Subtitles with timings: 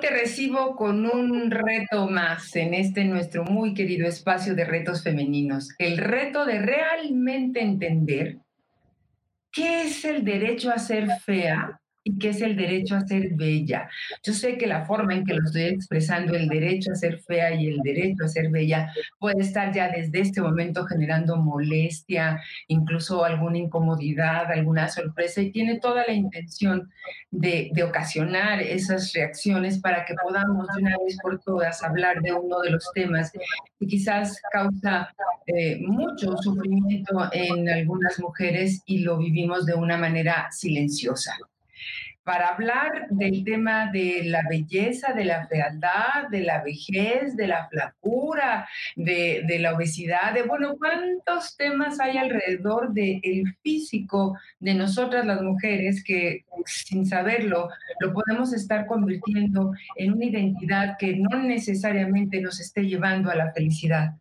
[0.00, 5.70] Te recibo con un reto más en este nuestro muy querido espacio de retos femeninos.
[5.76, 8.38] El reto de realmente entender
[9.50, 13.88] qué es el derecho a ser fea y qué es el derecho a ser bella.
[14.22, 17.54] Yo sé que la forma en que lo estoy expresando, el derecho a ser fea
[17.54, 23.24] y el derecho a ser bella, puede estar ya desde este momento generando molestia, incluso
[23.24, 26.90] alguna incomodidad, alguna sorpresa, y tiene toda la intención
[27.30, 32.60] de, ocasionar esas reacciones para que podamos de una vez por todas hablar de uno
[32.60, 35.08] de los temas que quizás causa
[35.46, 41.32] eh, mucho sufrimiento en algunas mujeres y lo vivimos de una manera silenciosa
[42.28, 47.66] para hablar del tema de la belleza, de la fealdad, de la vejez, de la
[47.70, 55.40] flacura, de, la obesidad, de bueno, cuántos temas hay alrededor del físico de nosotras las
[55.40, 62.60] mujeres que sin saberlo lo podemos estar convirtiendo en una identidad que no necesariamente nos
[62.60, 64.12] esté llevando a la felicidad.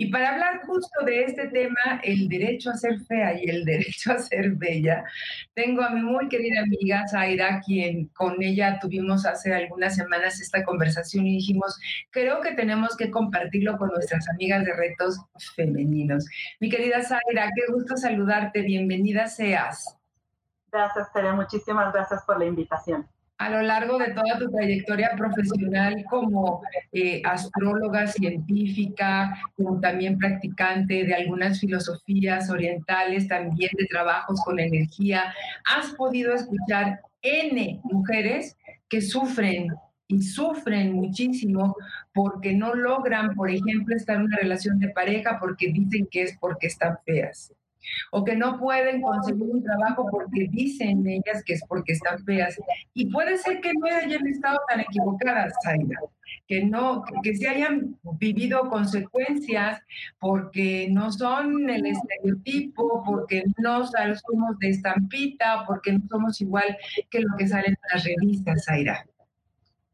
[0.00, 4.12] Y para hablar justo de este tema, el derecho a ser fea y el derecho
[4.12, 5.04] a ser bella,
[5.52, 10.64] tengo a mi muy querida amiga Zaira, quien con ella tuvimos hace algunas semanas esta
[10.64, 15.18] conversación y dijimos, creo que tenemos que compartirlo con nuestras amigas de retos
[15.54, 16.24] femeninos.
[16.60, 19.98] Mi querida Zaira, qué gusto saludarte, bienvenida seas.
[20.72, 23.06] Gracias, Tere, muchísimas gracias por la invitación
[23.40, 26.60] a lo largo de toda tu trayectoria profesional como
[26.92, 35.32] eh, astróloga científica, como también practicante de algunas filosofías orientales, también de trabajos con energía,
[35.74, 38.58] has podido escuchar N mujeres
[38.90, 39.68] que sufren
[40.06, 41.76] y sufren muchísimo
[42.12, 46.36] porque no logran, por ejemplo, estar en una relación de pareja porque dicen que es
[46.38, 47.54] porque están feas
[48.10, 52.58] o que no pueden conseguir un trabajo porque dicen ellas que es porque están feas.
[52.94, 55.98] Y puede ser que no hayan estado tan equivocadas, Zaira,
[56.46, 59.82] que no, que se hayan vivido consecuencias
[60.18, 66.76] porque no son el estereotipo, porque no somos de estampita, porque no somos igual
[67.10, 69.04] que lo que salen en las revistas, Zaira.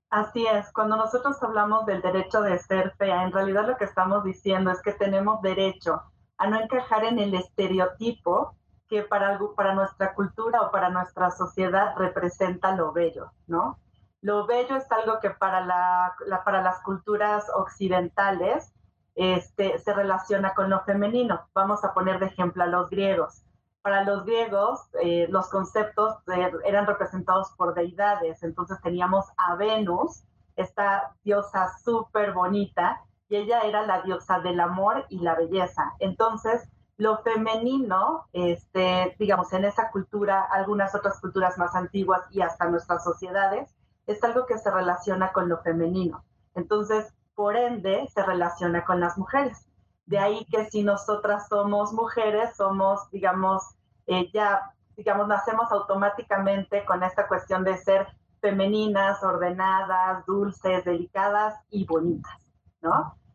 [0.08, 4.24] Así es, cuando nosotros hablamos del derecho de ser fea, en realidad lo que estamos
[4.24, 6.00] diciendo es que tenemos derecho
[6.38, 8.54] a no encajar en el estereotipo
[8.88, 13.78] que para, para nuestra cultura o para nuestra sociedad representa lo bello, ¿no?
[14.20, 16.14] Lo bello es algo que para, la,
[16.44, 18.72] para las culturas occidentales
[19.14, 21.48] este, se relaciona con lo femenino.
[21.54, 23.42] Vamos a poner de ejemplo a los griegos.
[23.82, 26.16] Para los griegos, eh, los conceptos
[26.64, 28.42] eran representados por deidades.
[28.42, 30.24] Entonces teníamos a Venus,
[30.56, 35.94] esta diosa súper bonita, y ella era la diosa del amor y la belleza.
[35.98, 42.69] Entonces, lo femenino, este, digamos, en esa cultura, algunas otras culturas más antiguas y hasta
[42.70, 43.75] nuestras sociedades,
[44.06, 46.25] es algo que se relaciona con lo femenino.
[46.54, 49.66] Entonces, por ende, se relaciona con las mujeres.
[50.06, 53.62] De ahí que si nosotras somos mujeres, somos, digamos,
[54.06, 58.06] eh, ya, digamos, nacemos automáticamente con esta cuestión de ser
[58.41, 62.45] femeninas, ordenadas, dulces, delicadas y bonitas.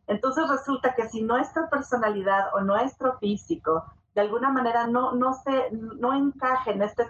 [0.06, 5.70] Entonces resulta que si nuestra personalidad o nuestro físico de alguna manera no, no, se,
[5.72, 7.06] no encaje en este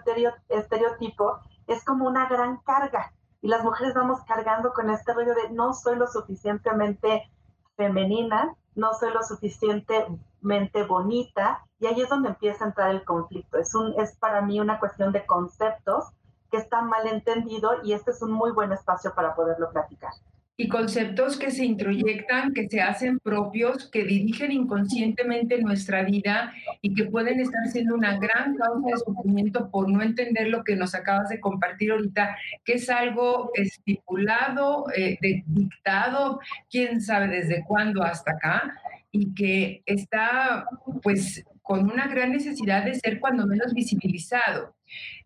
[0.49, 3.11] estereotipo, es como una gran carga.
[3.41, 7.29] Y las mujeres vamos cargando con este rollo de no soy lo suficientemente
[7.75, 13.57] femenina, no soy lo suficientemente bonita, y ahí es donde empieza a entrar el conflicto.
[13.57, 16.05] Es, un, es para mí una cuestión de conceptos
[16.49, 20.13] que están mal entendido y este es un muy buen espacio para poderlo platicar
[20.55, 26.93] y conceptos que se introyectan, que se hacen propios, que dirigen inconscientemente nuestra vida y
[26.93, 30.93] que pueden estar siendo una gran causa de sufrimiento por no entender lo que nos
[30.93, 38.33] acabas de compartir ahorita, que es algo estipulado, eh, dictado, quién sabe desde cuándo hasta
[38.33, 38.75] acá,
[39.11, 40.65] y que está
[41.01, 44.75] pues con una gran necesidad de ser cuando menos visibilizado.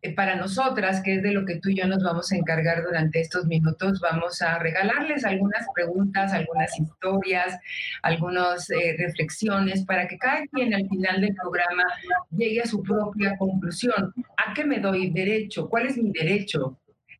[0.02, 2.84] Eh, para nosotras, que es de lo que tú y yo nos vamos a encargar
[2.84, 7.60] durante estos minutos, vamos a regalarles algunas preguntas, algunas historias,
[8.04, 11.84] algunas eh, reflexiones para que cada quien al final del programa
[12.32, 14.14] llegue a su propia conclusión.
[14.38, 15.68] ¿A qué me doy derecho?
[15.68, 16.78] ¿Cuál es mi derecho?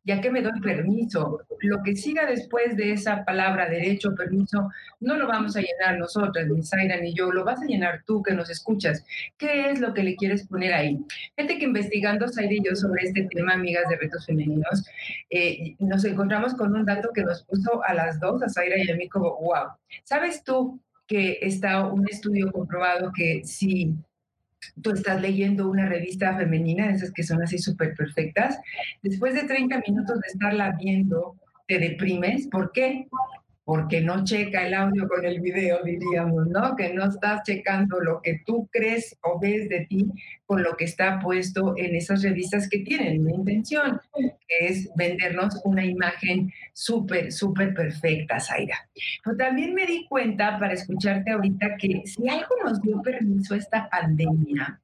[0.08, 1.44] Ya que me doy permiso.
[1.60, 4.70] Lo que siga después de esa palabra derecho, permiso,
[5.00, 8.22] no lo vamos a llenar nosotras, ni Zaira ni yo, lo vas a llenar tú
[8.22, 9.04] que nos escuchas.
[9.36, 10.98] ¿Qué es lo que le quieres poner ahí?
[11.36, 14.86] Gente que investigando Zaira y yo sobre este tema, amigas de retos femeninos,
[15.28, 18.90] eh, nos encontramos con un dato que nos puso a las dos, a Zaira y
[18.90, 19.72] a mí, como, wow,
[20.04, 23.94] ¿sabes tú que está un estudio comprobado que si
[24.82, 28.58] tú estás leyendo una revista femenina, esas que son así súper perfectas,
[29.02, 32.46] después de 30 minutos de estarla viendo, te deprimes.
[32.48, 33.08] ¿Por qué?
[33.68, 36.74] Porque no checa el audio con el video, diríamos, ¿no?
[36.74, 40.06] Que no estás checando lo que tú crees o ves de ti
[40.46, 44.00] con lo que está puesto en esas revistas que tienen una intención,
[44.48, 48.88] es vendernos una imagen súper, súper perfecta, Zaira.
[49.22, 53.86] Pero también me di cuenta, para escucharte ahorita, que si algo nos dio permiso esta
[53.90, 54.80] pandemia,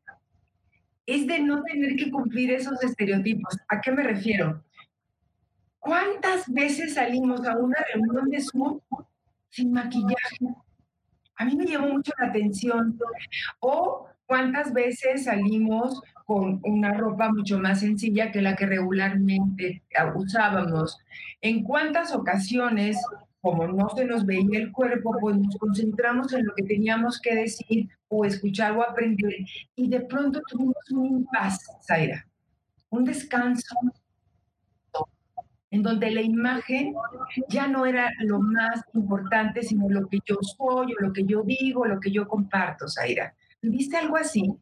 [1.07, 3.57] es de no tener que cumplir esos estereotipos.
[3.69, 4.63] ¿A qué me refiero?
[5.85, 8.81] ¿Cuántas veces salimos a una reunión de Zoom
[9.51, 10.47] sin maquillaje?
[11.37, 12.99] A mí me llamó mucho la atención.
[13.61, 19.83] O cuántas veces salimos con una ropa mucho más sencilla que la que regularmente
[20.15, 20.99] usábamos.
[21.43, 22.97] En cuántas ocasiones,
[23.43, 27.35] como no se nos veía el cuerpo, pues nos concentramos en lo que teníamos que
[27.35, 29.35] decir o escuchar o aprender.
[29.77, 32.27] Y de pronto tuvimos un impas, Zaira,
[32.89, 33.77] un descanso
[35.75, 36.95] en donde la imagen
[37.49, 41.43] ya no era lo más importante, sino lo que yo soy, o lo que yo
[41.43, 43.35] digo, lo que yo comparto, Zaira.
[43.61, 44.57] ¿Viste algo así?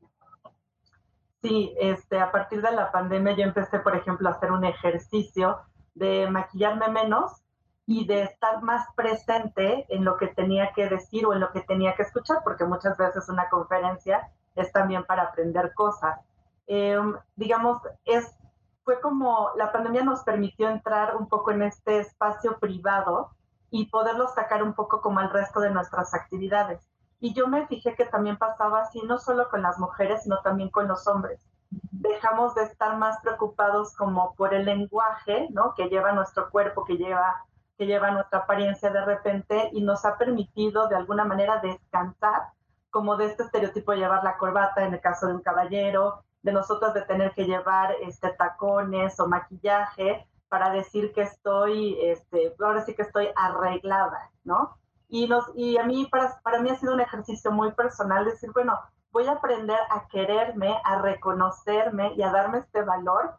[1.42, 5.58] Sí, este, a partir de la pandemia yo empecé, por ejemplo, a hacer un ejercicio
[5.94, 7.42] de maquillarme menos
[7.84, 11.60] y de estar más presente en lo que tenía que decir o en lo que
[11.60, 16.18] tenía que escuchar, porque muchas veces una conferencia es también para aprender cosas.
[16.66, 18.34] Em, digamos, es
[18.84, 23.30] fue como la pandemia nos permitió entrar un poco en este espacio privado
[23.70, 26.86] y poderlo sacar un poco como el resto de nuestras actividades.
[27.20, 30.70] Y yo me fijé que también pasaba así, no solo con las mujeres, sino también
[30.70, 31.40] con los hombres.
[31.70, 35.74] Dejamos de estar más preocupados como por el lenguaje, ¿no?
[35.74, 37.44] Que lleva nuestro cuerpo, que lleva,
[37.78, 42.48] que lleva nuestra apariencia de repente y nos ha permitido de alguna manera descansar
[42.90, 46.52] como de este estereotipo de llevar la corbata en el caso de un caballero, de
[46.52, 52.84] nosotros de tener que llevar este, tacones o maquillaje para decir que estoy, este, ahora
[52.84, 54.76] sí que estoy arreglada, ¿no?
[55.08, 58.50] Y, nos, y a mí, para, para mí ha sido un ejercicio muy personal decir,
[58.52, 58.78] bueno,
[59.12, 63.36] voy a aprender a quererme, a reconocerme y a darme este valor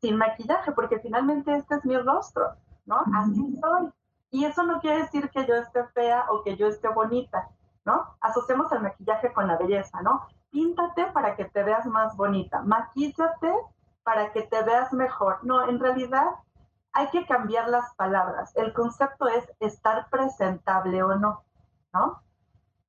[0.00, 2.54] sin maquillaje, porque finalmente este es mi rostro,
[2.86, 3.02] ¿no?
[3.14, 3.90] Así soy.
[4.30, 7.48] Y eso no quiere decir que yo esté fea o que yo esté bonita,
[7.84, 8.16] ¿no?
[8.20, 10.28] Asociamos el maquillaje con la belleza, ¿no?
[10.50, 13.52] Píntate para que te veas más bonita, maquíllate
[14.02, 15.38] para que te veas mejor.
[15.42, 16.26] No, en realidad
[16.92, 18.56] hay que cambiar las palabras.
[18.56, 21.44] El concepto es estar presentable o no,
[21.92, 22.22] ¿no?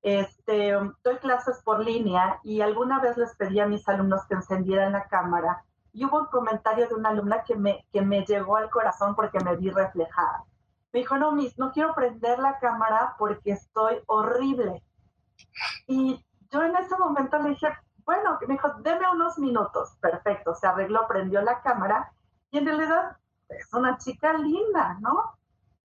[0.01, 0.71] Este,
[1.03, 5.07] doy clases por línea y alguna vez les pedí a mis alumnos que encendieran la
[5.07, 9.15] cámara y hubo un comentario de una alumna que me, que me llegó al corazón
[9.15, 10.45] porque me vi reflejada.
[10.93, 14.81] Me dijo, no, Miss, no quiero prender la cámara porque estoy horrible.
[15.87, 17.67] Y yo en ese momento le dije,
[18.05, 19.95] bueno, me dijo, deme unos minutos.
[20.01, 22.11] Perfecto, se arregló, prendió la cámara
[22.51, 23.17] y en realidad
[23.49, 25.35] es una chica linda, ¿no?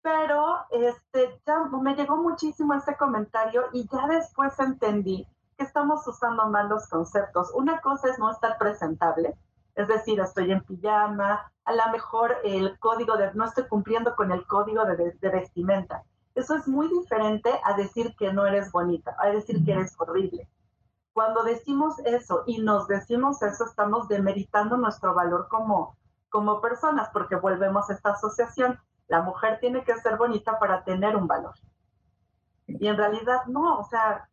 [0.02, 5.26] Pero este, ya me llegó muchísimo ese comentario y ya después entendí
[5.56, 7.50] que estamos usando mal los conceptos.
[7.54, 9.36] Una cosa es no estar presentable,
[9.74, 14.30] es decir, estoy en pijama, a lo mejor el código de, no estoy cumpliendo con
[14.32, 16.02] el código de, de vestimenta.
[16.34, 20.48] Eso es muy diferente a decir que no eres bonita, a decir que eres horrible.
[21.14, 25.96] Cuando decimos eso y nos decimos eso, estamos demeritando nuestro valor como,
[26.28, 28.80] como personas, porque volvemos a esta asociación.
[29.06, 31.54] La mujer tiene que ser bonita para tener un valor.
[32.66, 34.28] Y en realidad no, o sea,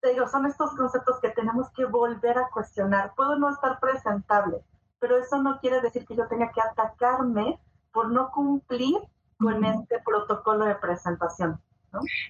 [0.00, 3.14] te digo, son estos conceptos que tenemos que volver a cuestionar.
[3.14, 4.64] Puedo no estar presentable,
[4.98, 7.60] pero eso no quiere decir que yo tenga que atacarme
[7.92, 8.96] por no cumplir
[9.38, 11.62] con este protocolo de presentación.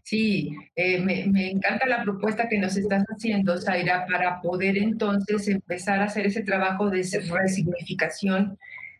[0.02, 5.48] Sí, eh, me, me, encanta la propuesta que nos estás haciendo, Zaira, para poder entonces
[5.48, 8.58] empezar a hacer ese trabajo de resignificación.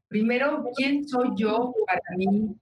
[0.09, 2.55] Primero, ¿quién soy yo para mí?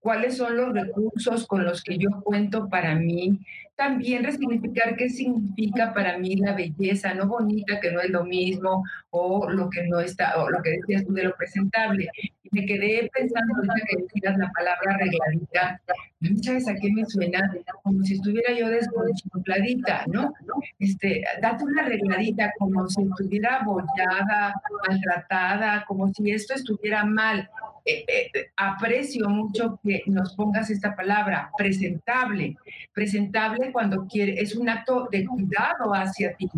[0.00, 3.40] ¿Cuáles son los recursos con los que yo cuento para mí?
[3.76, 8.82] también resignificar qué significa para mí la belleza, no bonita, que no es lo mismo,
[9.10, 12.10] o lo que no está, o lo que decías tú de lo presentable.
[12.56, 15.80] Me quedé pensando ahorita que decías la palabra arregladita,
[16.42, 17.54] ¿sabes a qué me suena?
[17.82, 20.32] Como si estuviera yo desconchopladita, ¿no?
[20.78, 24.54] Este, date una arregladita, como si estuviera abollada,
[24.88, 27.46] maltratada, como si esto estuviera mal.
[27.84, 32.56] Eh, eh, aprecio mucho que nos pongas esta palabra, presentable.
[32.94, 36.48] Presentable cuando quiere, es un acto de cuidado hacia ti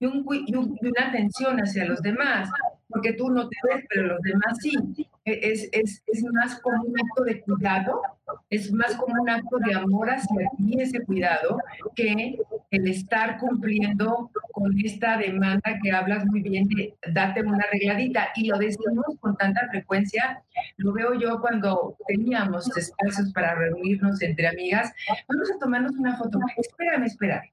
[0.00, 2.50] y, una atención hacia los demás,
[2.88, 5.06] porque tú no te ves, pero los demás sí.
[5.26, 8.00] Es, es, es más como un acto de cuidado,
[8.48, 11.58] es más como un acto de amor hacia ti, ese cuidado,
[11.96, 12.38] que
[12.70, 18.28] el estar cumpliendo con esta demanda que hablas muy bien de date una arregladita.
[18.36, 20.44] Y lo decimos con tanta frecuencia,
[20.76, 24.92] lo veo yo cuando teníamos espacios para reunirnos entre amigas,
[25.28, 27.50] vamos a tomarnos una foto, espérame, espérame,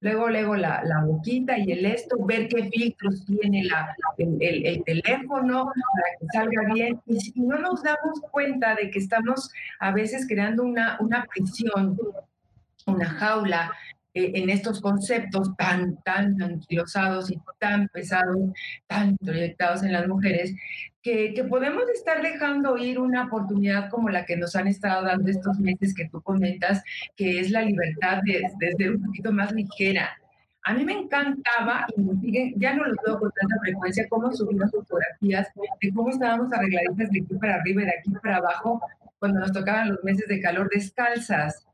[0.00, 4.84] Luego, luego la, la, boquita y el esto, ver qué filtros tiene la, el, el,
[4.84, 7.00] teléfono para que salga bien.
[7.06, 11.98] Y no nos damos cuenta de que estamos a veces creando una, una prisión,
[12.86, 13.72] una jaula
[14.16, 18.38] eh, en estos conceptos tan, tan anquilosados y tan pesados,
[18.86, 20.54] tan proyectados en las mujeres,
[21.02, 25.30] que, que, podemos estar dejando ir una oportunidad como la que nos han estado dando
[25.30, 26.82] estos meses que tú comentas,
[27.14, 30.16] que es la libertad de, de ser un poquito más ligera.
[30.68, 31.86] A mí me encantaba,
[32.22, 35.48] y ya no lo veo con tanta frecuencia, cómo subimos fotografías
[35.80, 38.80] de cómo estábamos arregladitas de aquí para arriba y de aquí para abajo
[39.20, 41.64] cuando nos tocaban los meses de calor descalzas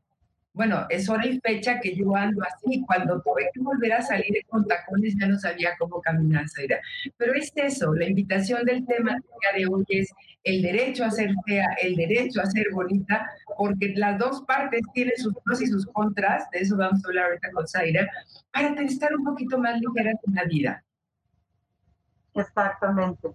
[0.53, 2.83] bueno, es hora y fecha que yo ando así.
[2.85, 6.79] Cuando tuve que volver a salir con tacones ya no sabía cómo caminar, Zaira.
[7.17, 9.17] Pero es eso, la invitación del tema
[9.55, 10.11] de hoy es
[10.43, 15.17] el derecho a ser fea, el derecho a ser bonita, porque las dos partes tienen
[15.17, 18.07] sus pros y sus contras, de eso vamos a hablar ahorita con Zaira,
[18.51, 20.83] para estar un poquito más ligeras en la vida.
[22.35, 23.29] Exactamente.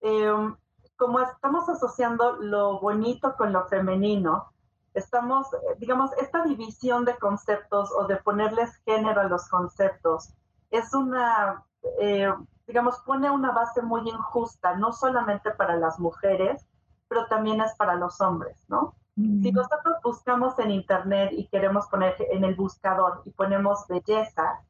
[0.00, 0.54] Em,
[0.96, 4.52] como estamos asociando lo bonito con lo femenino,
[4.98, 5.46] estamos,
[5.78, 10.34] digamos, esta división de conceptos o de ponerles género a los conceptos
[10.70, 11.64] es una,
[12.00, 12.32] eh,
[12.66, 16.66] digamos, pone una base muy injusta, no solamente para las mujeres,
[17.08, 18.94] pero también es para los hombres, ¿no?
[19.16, 24.60] Si nosotros buscamos en Internet y queremos poner en el buscador y ponemos belleza,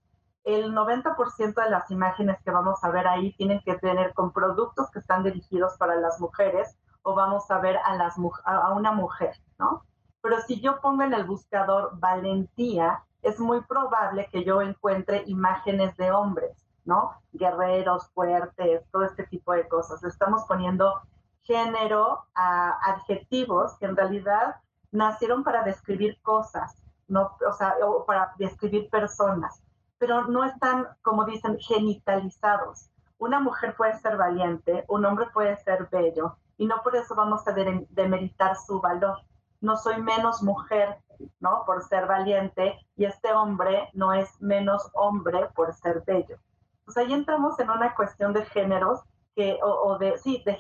[0.45, 4.91] el 90% de las imágenes que vamos a ver ahí tienen que tener con productos
[4.91, 9.35] que están dirigidos para las mujeres o vamos a ver a, las, a una mujer,
[9.59, 9.85] ¿no?
[10.21, 15.97] Pero si yo pongo en el buscador valentía, es muy probable que yo encuentre imágenes
[15.97, 17.13] de hombres, ¿no?
[17.33, 20.03] Guerreros, fuertes, todo este tipo de cosas.
[20.05, 21.01] Estamos poniendo
[21.43, 24.57] género a adjetivos que en realidad
[24.91, 26.77] nacieron para describir cosas,
[27.09, 27.75] no, o sea,
[28.07, 29.63] para describir personas,
[29.99, 32.91] pero no están, como dicen, genitalizados.
[33.19, 37.47] Una mujer puede ser valiente, un hombre puede ser bello, y no por eso vamos
[37.49, 39.19] a demeritar su valor
[39.61, 40.99] no soy menos mujer,
[41.41, 41.65] ¿no?
[41.67, 46.39] Por ser valiente y este hombre no es menos hombre por ser bello.
[46.85, 49.01] Pues ahí entramos en una cuestión de géneros
[49.35, 50.55] que, o, de, sí, de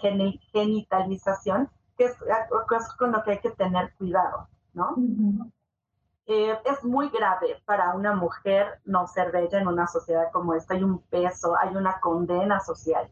[0.52, 2.17] genitalización, que es,
[2.99, 4.95] con lo que hay que tener cuidado, ¿no?
[6.26, 10.75] Eh, es muy grave para una mujer no ser bella en una sociedad como esta.
[10.75, 13.11] Hay un peso, hay una condena social.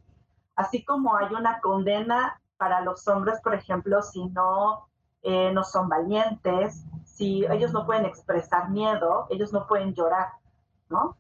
[0.54, 4.88] Así como hay una condena para los hombres, por ejemplo, si no
[5.28, 10.28] eh, no son valientes, si ellos no pueden expresar miedo, ellos no pueden llorar,
[10.88, 11.16] ¿no?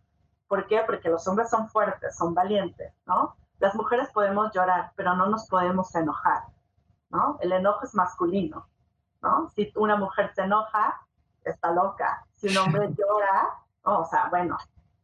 [0.46, 0.80] ¿Por qué?
[0.86, 3.34] Porque los hombres son fuertes, son valientes, ¿no?
[3.58, 6.44] Las mujeres podemos llorar, pero no nos podemos enojar,
[7.10, 7.36] ¿no?
[7.40, 8.68] El enojo es masculino,
[9.22, 9.50] ¿no?
[9.56, 11.04] Si una mujer se enoja,
[11.44, 12.24] está loca.
[12.36, 14.56] Si un hombre llora, o sea, bueno,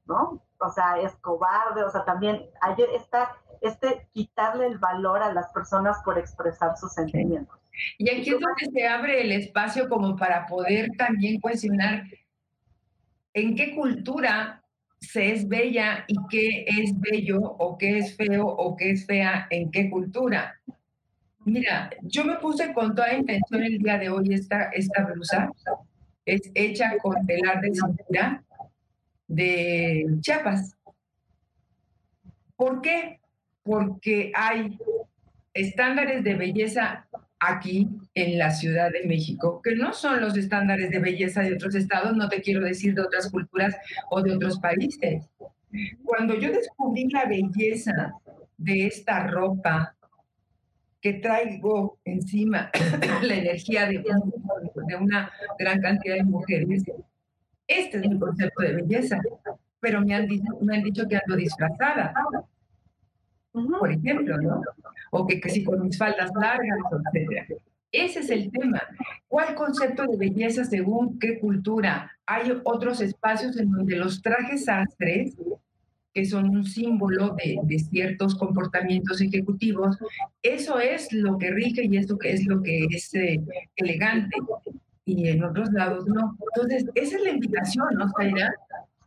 [0.05, 0.41] ¿no?
[0.59, 5.53] O sea, es cobarde, o sea, también hay esta, este quitarle el valor a las
[5.53, 7.62] personas por expresar sus sentimientos.
[7.99, 12.05] Y aquí es donde se abre el espacio como para poder también cuestionar
[13.35, 14.63] en qué cultura
[15.01, 19.47] se es bella y qué es bello o qué es feo o qué es fea
[19.51, 20.61] en qué cultura.
[21.45, 25.51] Mira, yo me puse con toda intención el día de hoy esta, esta blusa.
[26.25, 28.45] Es hecha con telar de cintura
[29.27, 30.77] de Chiapas.
[32.55, 33.19] ¿Por qué?
[33.65, 34.79] Porque hay
[35.53, 37.09] estándares de belleza
[37.47, 41.75] aquí en la Ciudad de México, que no son los estándares de belleza de otros
[41.75, 43.77] estados, no te quiero decir de otras culturas
[44.11, 45.29] o de otros países.
[46.05, 48.13] Cuando yo descubrí la belleza
[48.57, 49.95] de esta ropa
[51.01, 52.71] que traigo encima
[53.23, 54.05] la energía de,
[54.89, 56.85] de una gran cantidad de mujeres,
[57.67, 59.19] este es mi concepto de belleza,
[59.81, 60.29] pero me han,
[60.61, 62.15] me han dicho que ando disfrazada
[63.53, 64.63] por ejemplo, ¿no?
[65.15, 66.79] O que, que si con mis faldas largas,
[67.15, 67.61] etc.
[67.93, 68.83] Ese es el tema.
[69.29, 72.11] ¿Cuál concepto de belleza según qué cultura?
[72.25, 75.37] Hay otros espacios en donde los trajes sastres,
[76.15, 79.99] que son un símbolo de, de, ciertos comportamientos ejecutivos,
[80.43, 83.41] eso es lo que rige y eso es lo que es eh,
[83.77, 84.37] elegante.
[85.05, 86.37] Y en otros lados no.
[86.55, 88.55] Entonces, esa es la invitación, ¿no, Zaira?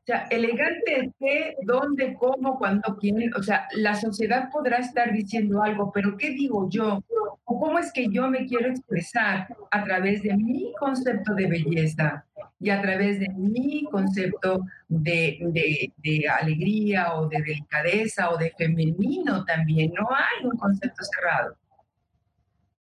[0.06, 3.34] O sea, elegante qué, dónde, cómo, cuándo, quién.
[3.34, 7.04] O sea, la sociedad podrá estar diciendo algo, pero ¿qué digo yo?
[7.44, 12.24] ¿O cómo es que yo me quiero expresar a través de mi concepto de belleza?
[12.60, 19.44] y a través de mi concepto de, de, alegría o de delicadeza o de femenino
[19.44, 19.92] también.
[19.94, 21.56] No hay un concepto cerrado.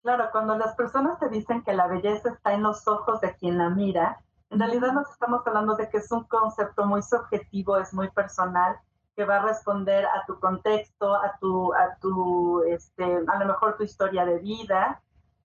[0.02, 3.58] Claro, cuando las personas te dicen que la belleza está en los ojos de quien
[3.58, 4.20] la mira,
[4.50, 8.76] en realidad nos estamos hablando de que es un concepto muy subjetivo, es muy personal,
[9.16, 13.76] que va a responder a tu contexto, a tu, a tu, este, a lo mejor
[13.76, 15.02] tu historia de vida,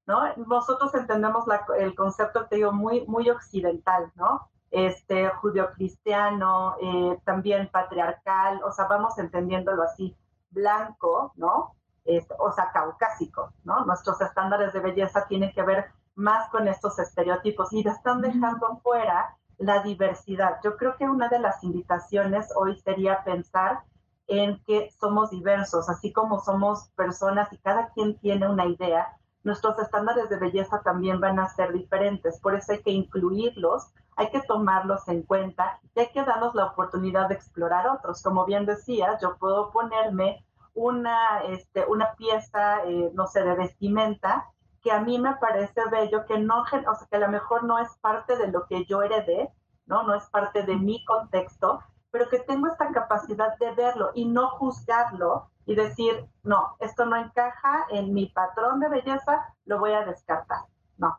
[0.07, 0.21] ¿no?
[0.37, 1.45] Nosotros entendemos
[1.77, 4.49] el concepto, te digo, muy, muy occidental, ¿no?
[4.71, 10.15] Este, judio-cristiano, eh, también patriarcal, o sea, vamos entendiéndolo así,
[10.49, 11.75] blanco, ¿no?
[12.05, 13.85] Este, o sea, caucásico, ¿no?
[13.85, 19.37] Nuestros estándares de belleza tienen que ver más con estos estereotipos y están dejando fuera
[19.57, 20.59] la diversidad.
[20.63, 23.83] Yo creo que una de las invitaciones hoy sería pensar
[24.27, 29.79] en que somos diversos, así como somos personas y cada quien tiene una idea, nuestros
[29.79, 32.39] estándares de belleza también van a ser diferentes.
[32.41, 36.65] Por eso hay que incluirlos, hay que tomarlos en cuenta y hay que darnos la
[36.65, 38.21] oportunidad de explorar otros.
[38.21, 44.49] Como bien decías, yo puedo ponerme una, este, una pieza, eh, no sé, de vestimenta
[44.81, 47.79] que a mí me parece bello, que no, o sea, que a lo mejor no
[47.79, 49.49] es parte de lo que yo heredé,
[49.85, 50.03] ¿no?
[50.03, 51.79] No es parte de mi contexto,
[52.11, 57.15] pero que tengo esta capacidad de verlo y no juzgarlo y decir, no, esto no
[57.15, 60.59] encaja en mi patrón de belleza, lo voy a descartar.
[60.97, 61.17] No.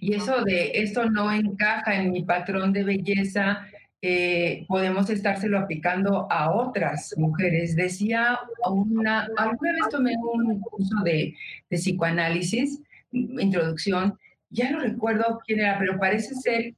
[0.00, 3.66] Y eso de esto no encaja en mi patrón de belleza,
[4.02, 7.76] eh, podemos estárselo aplicando a otras mujeres.
[7.76, 8.38] Decía
[8.70, 11.34] una, alguna vez tomé un curso de,
[11.70, 12.80] de psicoanálisis,
[13.12, 14.18] introducción,
[14.50, 16.74] ya no recuerdo quién era, pero parece ser,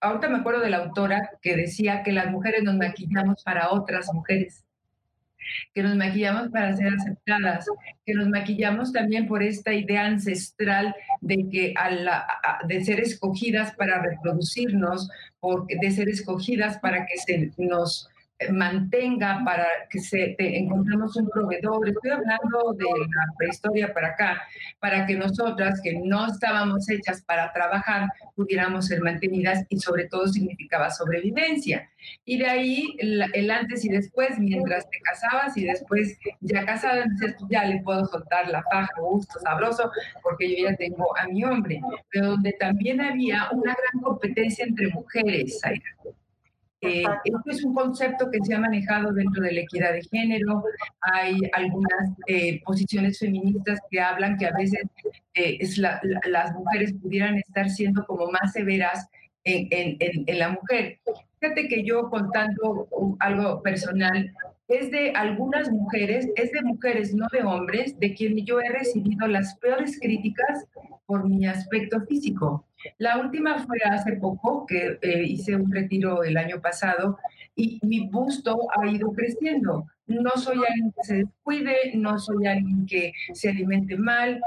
[0.00, 4.12] ahorita me acuerdo de la autora que decía que las mujeres nos maquillamos para otras
[4.12, 4.64] mujeres
[5.74, 7.66] que nos maquillamos para ser aceptadas,
[8.04, 11.74] que nos maquillamos también por esta idea ancestral de que
[12.66, 15.08] de ser escogidas para reproducirnos,
[15.80, 18.08] de ser escogidas para que se nos
[18.48, 21.88] mantenga para que se encontremos un proveedor.
[21.88, 24.42] Estoy hablando de la prehistoria para acá,
[24.78, 30.26] para que nosotras que no estábamos hechas para trabajar pudiéramos ser mantenidas y sobre todo
[30.26, 31.90] significaba sobrevivencia.
[32.24, 37.04] Y de ahí el, antes y después, mientras te casabas y después ya casada,
[37.50, 39.90] ya le puedo soltar la paja, gusto, sabroso,
[40.22, 41.80] porque yo ya tengo a mi hombre.
[42.10, 45.60] Pero donde también había una gran competencia entre mujeres,
[46.82, 50.64] eh, esto es un concepto que se ha manejado dentro de la equidad de género.
[51.02, 54.82] Hay algunas eh, posiciones feministas que hablan que a veces
[55.34, 59.08] eh, es las mujeres pudieran estar siendo como más severas
[59.44, 61.00] en, en, en, la mujer.
[61.40, 62.88] Fíjate que yo contando
[63.18, 64.32] algo personal,
[64.68, 69.26] es de algunas mujeres, es de mujeres, no de hombres, de quien yo he recibido
[69.26, 70.66] las peores críticas
[71.06, 72.64] por mi aspecto físico.
[72.98, 77.18] La última fue hace poco, que eh, hice un retiro el año pasado
[77.56, 79.86] y mi busto ha ido creciendo.
[80.06, 84.40] No soy alguien que se descuide, no soy alguien que se alimente mal,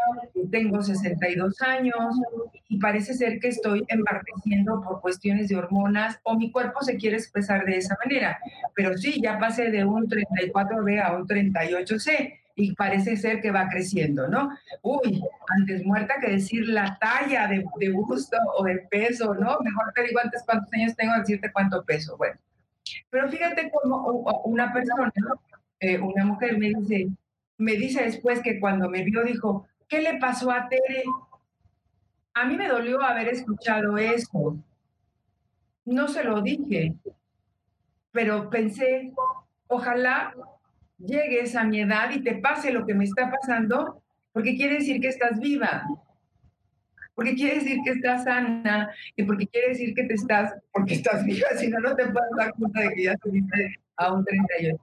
[0.52, 2.20] tengo 62 años
[2.68, 7.16] y parece ser que estoy embarqueciendo por cuestiones de hormonas o mi cuerpo se quiere
[7.16, 8.40] expresar de esa manera.
[8.76, 13.68] Pero sí, ya pasé de un 34B a un 38C y parece ser que va
[13.70, 14.50] creciendo, ¿no?
[14.82, 15.22] Uy,
[15.58, 19.60] antes muerta que decir la talla de, de busto o de peso, ¿no?
[19.60, 22.16] Mejor te digo antes cuántos años tengo, decirte cuánto peso.
[22.18, 22.38] Bueno,
[23.10, 25.12] pero fíjate cómo una persona,
[25.80, 27.08] eh, una mujer me dice,
[27.58, 31.04] me dice después que cuando me vio dijo, ¿qué le pasó a Tere?
[32.36, 34.58] A mí me dolió haber escuchado eso.
[35.86, 36.94] No se lo dije,
[38.12, 39.12] pero pensé,
[39.68, 40.34] ojalá
[41.06, 45.00] llegues a mi edad y te pase lo que me está pasando, porque quiere decir
[45.02, 45.86] que estás viva,
[47.16, 51.24] porque quiere decir que estás sana y porque quiere decir que te estás, porque estás
[51.24, 54.80] viva, si no, no te puedes dar cuenta de que ya subiste a un 38.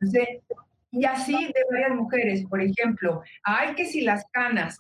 [0.93, 4.79] y así de varias mujeres, por ejemplo, hay que si las canas,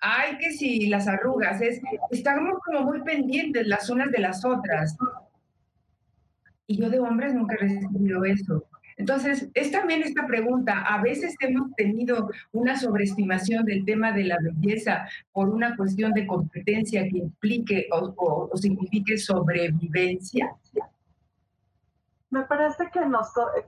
[0.00, 1.80] hay que si las arrugas, es,
[2.10, 4.96] estamos como muy pendientes las unas de las otras.
[6.66, 8.64] Y yo de hombres nunca he recibido eso.
[8.96, 10.82] Entonces, es también esta pregunta.
[10.82, 16.26] A veces hemos tenido una sobreestimación del tema de la belleza por una cuestión de
[16.26, 20.54] competencia que implique o, signifique sobrevivencia.
[22.30, 23.00] Me parece que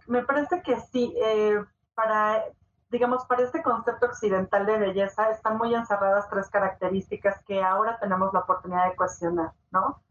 [0.09, 1.15] me parece que sí.
[1.23, 1.59] Eh,
[1.95, 2.45] para,
[2.91, 8.33] digamos, para este concepto occidental de belleza están muy encerradas tres características que ahora tenemos
[8.33, 10.03] la oportunidad de cuestionar, ¿no?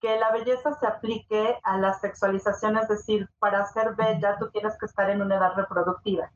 [0.00, 4.76] Que la belleza se aplique a la sexualización, es decir, para ser bella tú tienes
[4.78, 6.30] que estar en una edad reproductiva,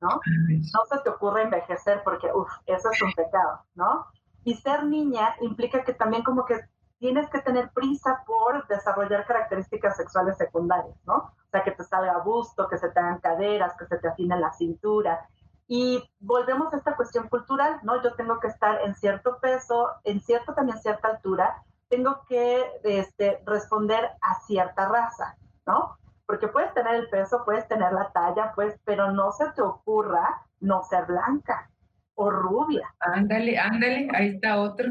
[0.00, 0.20] ¿no?
[0.48, 4.06] No se te ocurre envejecer porque, uff, eso es un pecado, ¿no?
[4.44, 6.60] Y ser niña implica que también como que
[6.98, 11.14] tienes que tener prisa por desarrollar características sexuales secundarias, ¿no?
[11.14, 14.38] O sea, que te salga busto, que se te hagan caderas, que se te afine
[14.38, 15.28] la cintura.
[15.66, 18.02] Y volvemos a esta cuestión cultural, ¿no?
[18.02, 23.42] Yo tengo que estar en cierto peso, en cierto también cierta altura, tengo que este,
[23.46, 25.96] responder a cierta raza, ¿no?
[26.26, 30.42] Porque puedes tener el peso, puedes tener la talla, pues, pero no se te ocurra
[30.60, 31.70] no ser blanca,
[32.18, 32.92] o rubia.
[32.98, 34.88] Ándale, ándale, ahí está otro.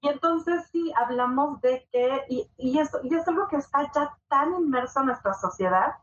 [0.00, 4.16] Y entonces sí, hablamos de que, y, y, eso, y es algo que está ya
[4.28, 5.96] tan inmerso en nuestra sociedad,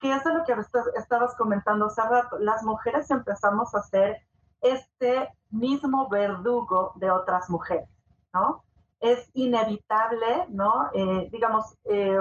[0.00, 0.54] que es lo que
[0.96, 2.38] estabas comentando hace rato.
[2.38, 4.22] Las mujeres empezamos a ser
[4.62, 7.88] este mismo verdugo de otras mujeres,
[8.32, 8.64] ¿no?
[9.00, 10.90] Es inevitable, ¿no?
[10.92, 12.18] Eh, digamos, eh,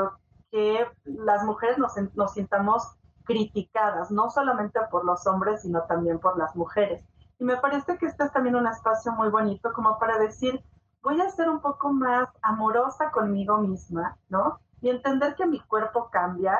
[0.51, 6.37] que las mujeres nos, nos sintamos criticadas, no solamente por los hombres, sino también por
[6.37, 7.03] las mujeres.
[7.39, 10.63] Y me parece que este es también un espacio muy bonito como para decir,
[11.03, 14.59] voy a ser un poco más amorosa conmigo misma, ¿no?
[14.81, 16.57] Y entender que mi cuerpo cambia,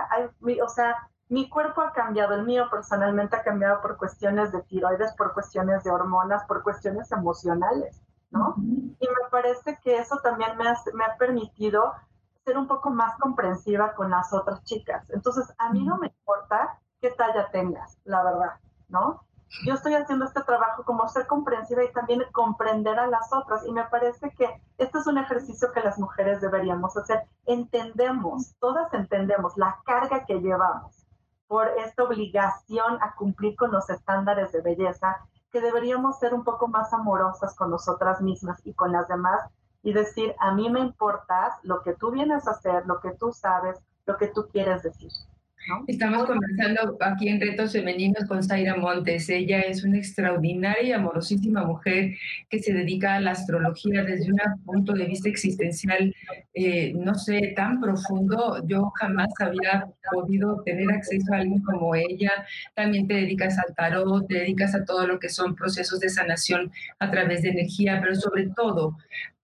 [0.64, 0.96] o sea,
[1.30, 5.84] mi cuerpo ha cambiado, el mío personalmente ha cambiado por cuestiones de tiroides, por cuestiones
[5.84, 8.56] de hormonas, por cuestiones emocionales, ¿no?
[8.58, 11.94] Y me parece que eso también me ha, me ha permitido
[12.46, 15.10] ser un poco más comprensiva con las otras chicas.
[15.10, 19.28] Entonces, a mí no me importa qué talla tengas, la verdad, ¿no?
[19.66, 23.66] yo estoy haciendo este trabajo como ser comprensiva y también comprender a las otras.
[23.66, 27.24] Y me parece que este es un ejercicio que las mujeres deberíamos hacer.
[27.46, 31.06] Entendemos, todas entendemos la carga que llevamos
[31.48, 36.68] por esta obligación a cumplir con los estándares de belleza, que deberíamos ser un poco
[36.68, 39.50] más amorosas con nosotras mismas y con las demás
[39.84, 43.32] y decir, a mí me importas lo que tú vienes a hacer, lo que tú
[43.32, 45.12] sabes, lo que tú quieres decir.
[45.88, 49.28] Estamos conversando aquí en Retos Femeninos con Zaira Montes.
[49.30, 52.16] Ella es una extraordinaria y amorosísima mujer
[52.50, 56.16] que se dedica a la astrología desde un punto de vista existencial,
[56.54, 58.66] eh, no sé, tan profundo.
[58.66, 62.32] Yo jamás había podido tener acceso a alguien como ella.
[62.74, 66.72] También te dedicas al tarot, te dedicas a todo lo que son procesos de sanación
[67.00, 68.96] a través de energía, pero sobre todo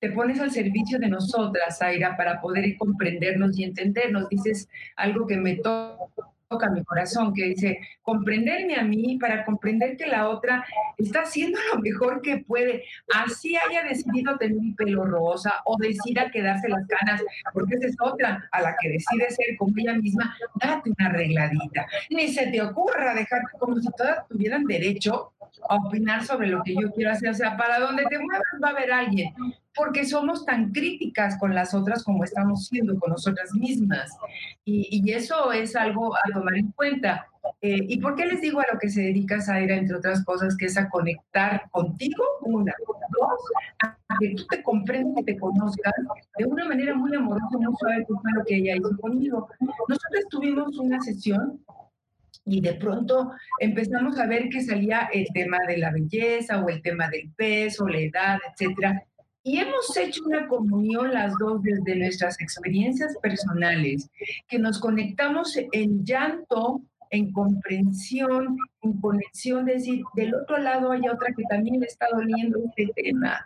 [0.03, 4.27] te pones al servicio de nosotras, Zaira, para poder comprendernos y entendernos.
[4.27, 10.07] Dices algo que me toca mi corazón, que dice, comprenderme a mí para comprender que
[10.07, 10.65] la otra
[10.97, 12.83] está haciendo lo mejor que puede,
[13.15, 17.95] así haya decidido tener un pelo rosa o decida quedarse las canas, porque esa es
[18.01, 21.87] otra a la que decide ser como ella misma, date una arregladita.
[22.09, 25.31] Ni se te ocurra dejarte como si todas tuvieran derecho
[25.69, 27.29] a opinar sobre lo que yo quiero hacer.
[27.29, 29.33] O sea, para donde te muevas va a haber alguien
[29.75, 34.11] porque somos tan críticas con las otras como estamos siendo con nosotras mismas.
[34.65, 37.27] Y, eso es algo a tomar en cuenta.
[37.61, 40.55] Eh, ¿Y por qué les digo a lo que se dedica Zaira, entre otras cosas,
[40.57, 42.73] que es a conectar contigo, una,
[43.09, 43.39] dos,
[43.83, 45.93] a que tú te comprendas y te conozcas
[46.37, 49.49] de una manera muy amorosa, muy suave, fue lo que ella hizo conmigo.
[49.59, 51.59] Nosotros tuvimos una sesión
[52.45, 56.81] y de pronto empezamos a ver que salía el tema de la belleza o el
[56.81, 59.03] tema del peso, la edad, etcétera.
[59.43, 64.09] Y hemos hecho una comunión las dos desde nuestras experiencias personales,
[64.47, 71.33] que nos conectamos en llanto, en comprensión, en conexión, decir, del otro lado hay otra
[71.35, 73.45] que también le está doliendo este tema.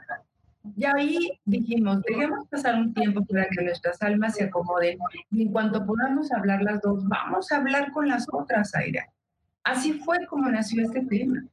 [0.75, 4.99] Y ahí dijimos, dejemos pasar un tiempo para que nuestras almas se acomoden
[5.31, 9.07] y en cuanto podamos hablar las dos, vamos a hablar con las otras, Aira.
[9.63, 11.43] Así fue como nació este tema,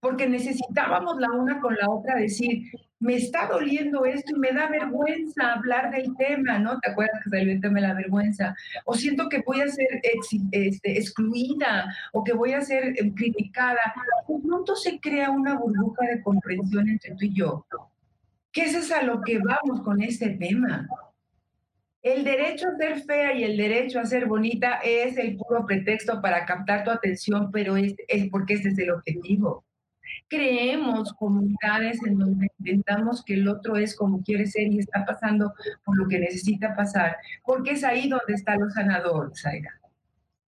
[0.00, 2.70] porque necesitábamos la una con la otra decir,
[3.04, 6.80] me está doliendo esto y me da vergüenza hablar del tema, ¿no?
[6.80, 8.56] ¿Te acuerdas que salió el tema de la vergüenza?
[8.86, 10.00] O siento que voy a ser
[10.52, 13.80] este, excluida o que voy a ser em, criticada.
[14.26, 17.66] De pronto se crea una burbuja de comprensión entre tú y yo.
[18.52, 20.88] ¿Qué es a lo que vamos con este tema?
[22.02, 26.20] El derecho a ser fea y el derecho a ser bonita es el puro pretexto
[26.20, 29.64] para captar tu atención, pero es, es porque ese es el objetivo
[30.28, 35.54] creemos comunidades en donde intentamos que el otro es como quiere ser y está pasando
[35.84, 39.70] por lo que necesita pasar, porque es ahí donde está lo sanador, Zaira.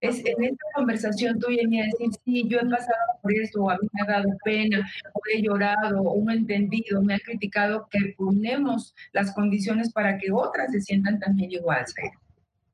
[0.01, 3.71] Es en esta conversación tú vienes a decir, sí, yo he pasado por esto, o
[3.71, 7.19] a mí me ha dado pena, o he llorado, o no he entendido, me ha
[7.19, 12.19] criticado, que ponemos las condiciones para que otras se sientan también igual, Zaira.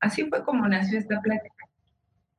[0.01, 1.62] Así fue como nació esta plática.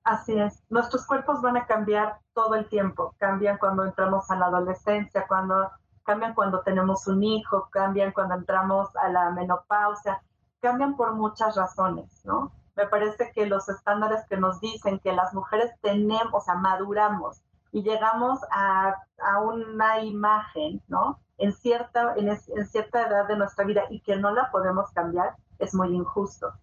[0.03, 0.61] Así es.
[0.69, 3.15] Nuestros cuerpos van a cambiar todo el tiempo.
[3.17, 5.71] Cambian cuando entramos a la adolescencia, cuando
[6.03, 10.21] cambian cuando tenemos un hijo, cambian cuando entramos a la menopausia,
[10.61, 12.51] cambian por muchas razones, ¿no?
[12.75, 17.41] Me parece que los estándares que nos dicen que las mujeres tenemos, o sea, maduramos
[17.71, 21.19] y llegamos a, a una imagen, ¿no?
[21.37, 25.35] En cierta, en, en cierta edad de nuestra vida y que no la podemos cambiar,
[25.59, 26.53] es muy injusto.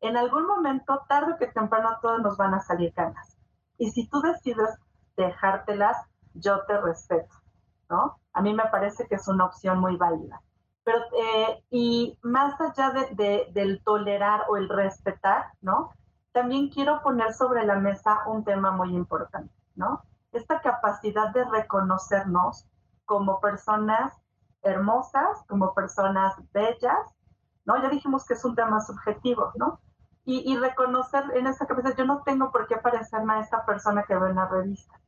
[0.00, 3.36] En algún momento, tarde que temprano, todos nos van a salir ganas.
[3.78, 4.78] Y si tú decides
[5.16, 5.96] dejártelas,
[6.34, 7.34] yo te respeto,
[7.88, 8.18] ¿no?
[8.32, 10.42] A mí me parece que es una opción muy válida.
[10.84, 15.90] Pero, eh, y más allá de, del tolerar o el respetar, ¿no?
[16.32, 20.02] También quiero poner sobre la mesa un tema muy importante, ¿no?
[20.32, 22.66] Esta capacidad de reconocernos
[23.04, 24.12] como personas
[24.62, 27.14] hermosas, como personas bellas,
[27.64, 27.80] ¿no?
[27.80, 29.80] Ya dijimos que es un tema subjetivo, ¿no?
[30.24, 34.04] Y, y reconocer en esa cabeza, yo no tengo por qué parecerme a esta persona
[34.04, 34.98] que veo en la revista,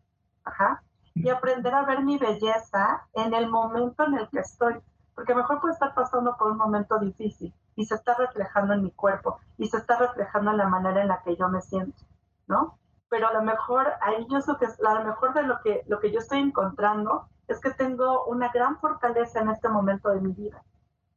[0.44, 0.82] ajá,
[1.14, 4.76] y aprender a ver mi belleza en el momento en el que estoy,
[5.14, 8.90] porque mejor puede estar pasando por un momento difícil y se está reflejando en mi
[8.90, 12.04] cuerpo y se está reflejando en la manera en la que yo me siento,
[12.46, 12.78] ¿no?
[13.08, 16.00] Pero a lo mejor ahí yo lo que a lo mejor de lo que lo
[16.00, 20.32] que yo estoy encontrando es que tengo una gran fortaleza en este momento de mi
[20.32, 20.62] vida.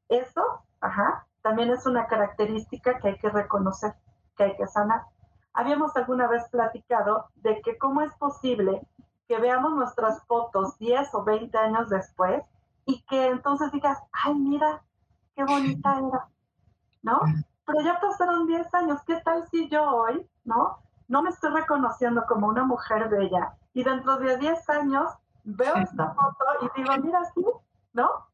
[0.08, 3.94] Eso, ajá, también es una característica que hay que reconocer,
[4.36, 5.04] que hay que sanar.
[5.54, 8.82] Habíamos alguna vez platicado de que cómo es posible
[9.28, 12.44] que veamos nuestras fotos 10 o 20 años después
[12.86, 14.84] y que entonces digas, ay, mira,
[15.36, 16.28] qué bonita era,
[17.04, 17.22] ¿no?
[17.66, 20.80] Pero ya pasaron 10 años, ¿qué tal si yo hoy, ¿no?
[21.08, 25.12] No me estoy reconociendo como una mujer bella y dentro de 10 años
[25.44, 27.46] veo esta foto y digo, mira, sí,
[27.94, 28.29] ¿no?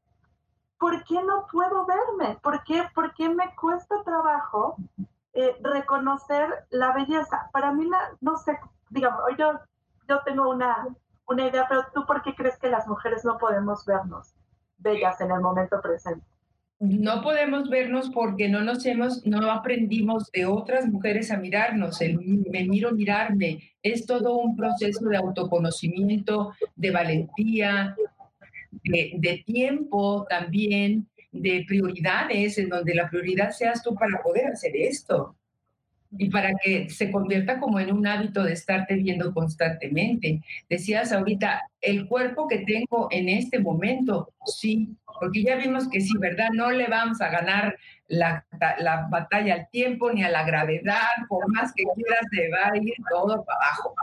[0.85, 2.37] ¿Por qué no puedo verme?
[2.43, 4.75] ¿Por qué, por qué me cuesta trabajo
[5.33, 7.49] eh, reconocer la belleza?
[7.51, 7.89] Para mí,
[8.21, 8.59] no sé,
[8.91, 9.53] digamos, yo,
[10.07, 10.87] yo tengo una,
[11.27, 14.35] una idea, pero tú, ¿por qué crees que las mujeres no podemos vernos?
[14.77, 16.23] bellas en el momento presente.
[16.79, 22.01] No podemos vernos porque no nos hemos, no aprendimos de otras mujeres a mirarnos.
[22.01, 27.95] El me miro mirarme es todo un proceso de autoconocimiento, de valentía,
[28.85, 35.35] de, tiempo también, de prioridades, en donde la prioridad seas tú para poder hacer esto
[36.17, 40.41] y para que se convierta como en un hábito de estarte viendo constantemente.
[40.69, 46.13] Decías ahorita, el cuerpo que tengo en este momento, sí, porque ya vimos que sí,
[46.19, 46.49] ¿verdad?
[46.53, 48.45] No le vamos a ganar la,
[48.79, 52.77] la, batalla al tiempo ni a la gravedad, por más que quieras, se va a
[52.77, 53.95] ir todo para abajo.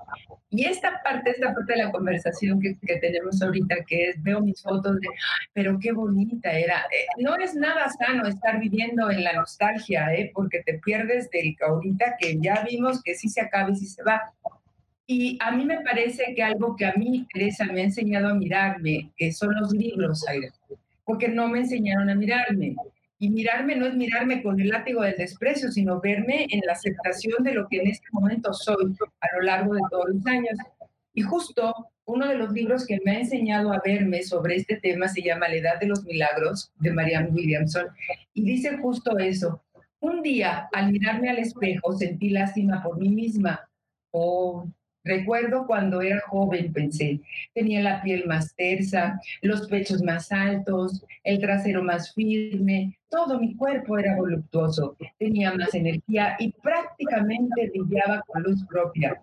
[0.50, 4.40] Y esta parte, esta parte de la conversación que, que tenemos ahorita, que es, veo
[4.40, 5.08] mis fotos de,
[5.52, 6.80] pero qué bonita era.
[6.90, 10.30] Eh, no es nada sano estar viviendo en la nostalgia, ¿eh?
[10.34, 14.02] porque te pierdes del ahorita que ya vimos que sí se acaba y sí se
[14.02, 14.32] va.
[15.06, 18.34] Y a mí me parece que algo que a mí, Teresa, me ha enseñado a
[18.34, 20.50] mirarme, que son los libros, Aire,
[21.04, 22.76] porque no me enseñaron a mirarme.
[23.22, 27.44] Y mirarme no es mirarme con el látigo del desprecio, sino verme en la aceptación
[27.44, 30.58] de lo que en este momento soy a lo largo de todos los años.
[31.14, 31.72] Y justo
[32.04, 35.46] uno de los libros que me ha enseñado a verme sobre este tema se llama
[35.46, 37.86] La Edad de los Milagros, de Marianne Williamson,
[38.34, 39.62] y dice justo eso.
[40.00, 43.70] Un día, al mirarme al espejo, sentí lástima por mí misma.
[44.10, 44.66] Oh,
[45.04, 47.20] Recuerdo cuando era joven, pensé,
[47.54, 53.56] tenía la piel más tersa, los pechos más altos, el trasero más firme, todo mi
[53.56, 59.20] cuerpo era voluptuoso, tenía más energía y prácticamente brillaba con luz propia.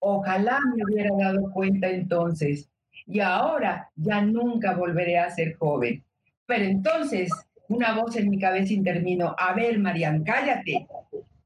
[0.00, 2.68] Ojalá me hubiera dado cuenta entonces.
[3.06, 6.02] Y ahora ya nunca volveré a ser joven.
[6.46, 7.30] Pero entonces
[7.68, 10.86] una voz en mi cabeza intervino, a ver, Marian, cállate.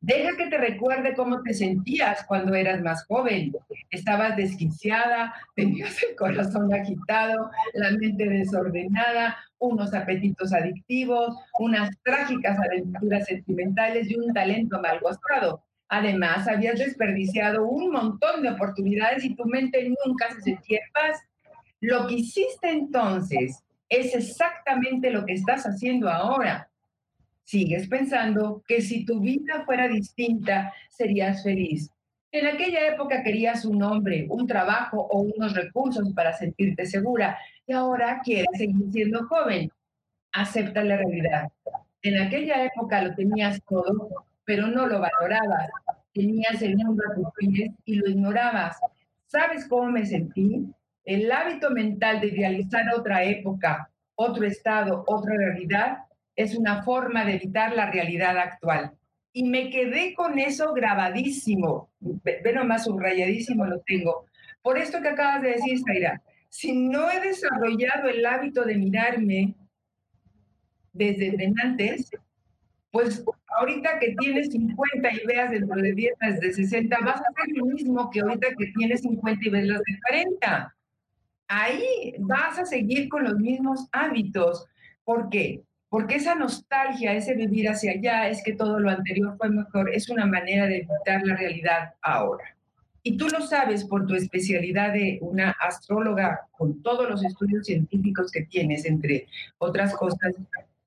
[0.02, 3.52] Deja que te recuerde cómo te sentías cuando eras más joven.
[3.88, 13.26] Estabas desquiciada, tenías el corazón agitado, la mente desordenada, unos apetitos adictivos, unas trágicas aventuras
[13.26, 15.62] sentimentales y un talento mal gozado.
[15.88, 21.20] Además, habías desperdiciado un montón de oportunidades y tu mente nunca se sentía en paz.
[21.80, 26.71] Lo que hiciste entonces es exactamente lo que estás haciendo ahora
[27.44, 31.90] sigues pensando que si tu vida fuera distinta, serías feliz.
[32.32, 37.74] En aquella época querías un hombre, un trabajo o unos recursos para sentirte segura y
[37.74, 39.70] ahora quieres seguir siendo joven.
[40.32, 41.48] Acepta la realidad.
[42.00, 44.08] En aquella época lo tenías todo,
[44.44, 45.68] pero no lo valorabas.
[46.14, 48.78] Tenías el mundo a tus pies y lo ignorabas.
[49.26, 50.66] ¿Sabes cómo me sentí?
[51.04, 55.98] El hábito mental de idealizar otra época, otro estado, otra realidad,
[56.36, 58.92] es una forma de evitar la realidad actual.
[59.32, 64.26] Y me quedé con eso grabadísimo, ve nomás subrayadísimo lo tengo.
[64.60, 69.54] Por esto que acabas de decir, Zaira, si no he desarrollado el hábito de mirarme
[70.92, 72.10] desde antes,
[72.90, 73.24] pues
[73.58, 77.64] ahorita que tienes 50 y veas dentro de 10 de 60, vas a hacer lo
[77.64, 80.76] mismo que ahorita que tienes 50 y ves las de 40.
[81.48, 84.66] Ahí vas a seguir con los mismos hábitos.
[85.04, 85.62] ¿Por qué?
[85.92, 90.08] Porque esa nostalgia, ese vivir hacia allá, es que todo lo anterior fue mejor, es
[90.08, 92.56] una manera de evitar la realidad ahora.
[93.02, 98.32] Y tú lo sabes por tu especialidad de una astróloga con todos los estudios científicos
[98.32, 99.26] que tienes, entre
[99.58, 100.32] otras cosas,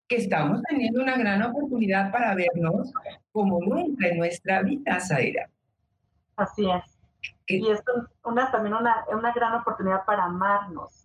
[0.08, 2.92] que estamos teniendo una gran oportunidad para vernos
[3.32, 5.48] como nunca en nuestra vida, Zaira.
[6.36, 6.98] Así es.
[7.46, 7.80] Y es
[8.24, 11.05] una, también una, una gran oportunidad para amarnos,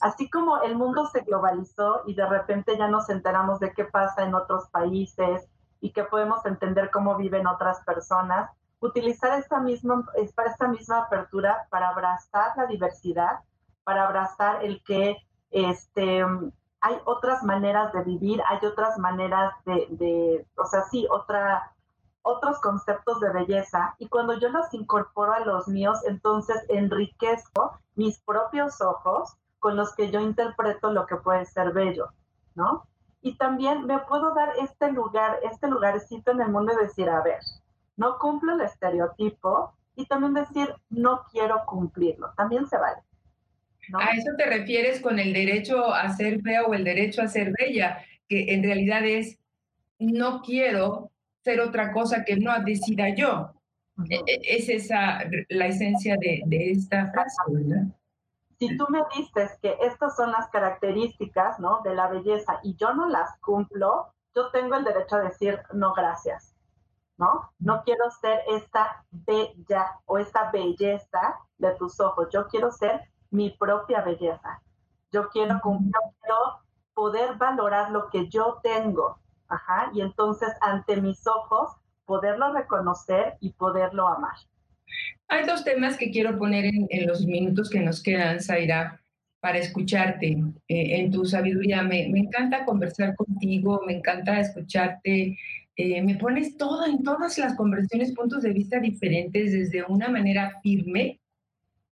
[0.00, 4.24] Así como el mundo se globalizó y de repente ya nos enteramos de qué pasa
[4.24, 5.46] en otros países
[5.80, 8.50] y que podemos entender cómo viven otras personas,
[8.80, 13.40] utilizar esta misma, esta misma apertura para abrazar la diversidad,
[13.84, 15.16] para abrazar el que
[15.50, 16.24] este,
[16.80, 21.72] hay otras maneras de vivir, hay otras maneras de, de, o sea, sí, otra,
[22.30, 23.94] otros conceptos de belleza.
[23.98, 29.94] Y cuando yo los incorporo a los míos, entonces enriquezco mis propios ojos con los
[29.94, 32.08] que yo interpreto lo que puede ser bello,
[32.54, 32.86] ¿no?
[33.22, 37.22] Y también me puedo dar este lugar, este lugarcito en el mundo y decir, a
[37.22, 37.40] ver,
[37.96, 43.02] no cumplo el estereotipo y también decir, no quiero cumplirlo, también se vale.
[43.92, 47.52] A eso te refieres con el derecho a ser fea o el derecho a ser
[47.58, 49.38] bella, que en realidad es,
[49.98, 51.09] no quiero
[51.42, 53.52] ser otra cosa que no decida yo.
[54.08, 57.86] E, e, es esa la esencia de, de esta frase, ¿verdad?
[58.58, 61.80] Si tú me dices que estas son las características ¿no?
[61.82, 65.94] de la belleza y yo no las cumplo, yo tengo el derecho a decir no
[65.94, 66.54] gracias.
[67.20, 67.52] ¿no?
[67.58, 73.50] No quiero ser esta bella o esta belleza de tus ojos, yo quiero ser mi
[73.50, 74.62] propia belleza.
[75.12, 75.60] Yo quiero,
[76.94, 79.18] poder valorar lo que yo tengo,
[79.50, 81.70] Ajá, y entonces ante mis ojos
[82.06, 84.36] poderlo reconocer y poderlo amar.
[85.28, 89.00] Hay dos temas que quiero poner en, los minutos que nos quedan, Zaira,
[89.40, 90.28] para escucharte
[90.68, 91.82] eh, en tu sabiduría.
[91.82, 95.36] Me, me, encanta conversar contigo, me encanta escucharte
[95.82, 100.60] eh, me pones todo en todas las conversaciones, puntos de vista diferentes, desde una manera
[100.62, 101.20] firme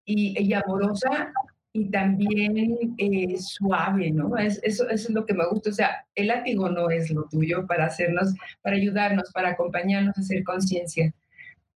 [0.05, 1.33] y, amorosa
[1.81, 4.37] y también eh, suave, ¿no?
[4.37, 5.71] Es, eso, es lo que me gusta.
[5.71, 10.21] O sea, el látigo no es lo tuyo para hacernos, para ayudarnos, para acompañarnos a
[10.21, 11.13] hacer conciencia.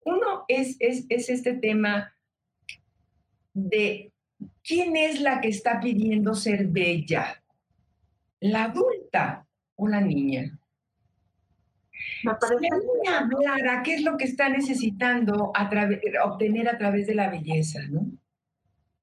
[0.05, 2.13] Uno es, es, es este tema
[3.55, 4.13] de
[4.65, 7.43] quién es la que está pidiendo ser bella,
[8.41, 10.59] la adulta o la niña.
[12.25, 12.59] Me parece...
[12.59, 15.71] Si ¿qué es lo que está necesitando a
[16.25, 18.07] obtener a través de la belleza, no?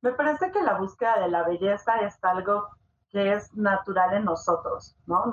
[0.01, 2.69] Me parece que la búsqueda de la belleza es algo
[3.09, 5.25] que es natural en nosotros, ¿no?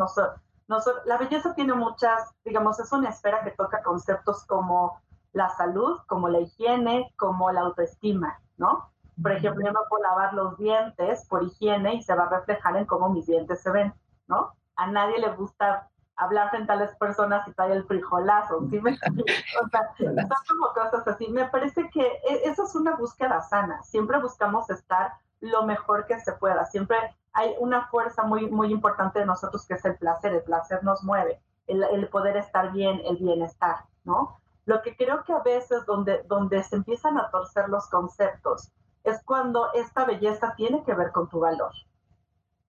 [1.04, 5.00] la belleza tiene muchas, digamos, es una esfera que toca conceptos como
[5.32, 8.90] la salud, como la higiene, como la autoestima, ¿no?
[9.22, 12.76] Por ejemplo, yo me puedo lavar los dientes por higiene y se va a reflejar
[12.76, 13.94] en cómo mis dientes se ven,
[14.26, 14.54] ¿no?
[14.74, 18.92] A nadie le gusta hablar frente a las personas y trae el frijolazo, ¿sí me
[18.92, 21.28] O sea, son como cosas así.
[21.28, 23.82] Me parece que e, eso es una búsqueda sana.
[23.82, 26.64] Siempre buscamos estar lo mejor que se pueda.
[26.66, 26.96] Siempre
[27.32, 30.32] hay una fuerza muy, muy importante de nosotros que es el placer.
[30.32, 34.38] El placer nos mueve, el, el poder estar bien, el bienestar, ¿no?
[34.64, 38.72] Lo que creo que a veces donde, donde se empiezan a torcer los conceptos
[39.04, 41.70] es cuando esta belleza tiene que ver con tu valor.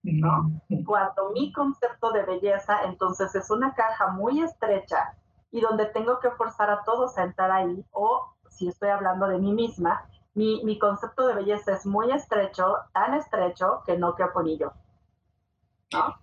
[0.02, 0.60] ¿No?
[0.86, 5.16] Cuando mi concepto de belleza, entonces es una caja muy estrecha
[5.50, 9.38] y donde tengo que forzar a todos a entrar ahí, o si estoy hablando de
[9.38, 14.42] mí misma, mi, mi concepto de belleza es muy estrecho, tan estrecho que no quepo
[14.42, 14.72] ni yo.
[15.92, 16.14] ¿no?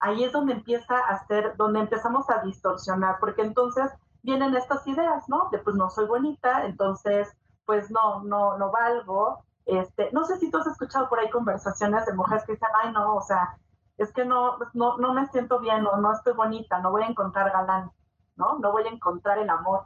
[0.00, 3.90] Ahí es donde empieza a ser, donde empezamos a distorsionar, porque entonces
[4.22, 5.48] vienen estas ideas, ¿no?
[5.50, 10.50] De pues no soy bonita, entonces pues no, no, no valgo, este, no sé si
[10.50, 13.58] tú has escuchado por ahí conversaciones de mujeres que dicen, ay, no, o sea,
[13.98, 17.08] es que no, no, no me siento bien o no estoy bonita, no voy a
[17.08, 17.90] encontrar galán,
[18.36, 18.58] ¿no?
[18.58, 19.84] No voy a encontrar el amor,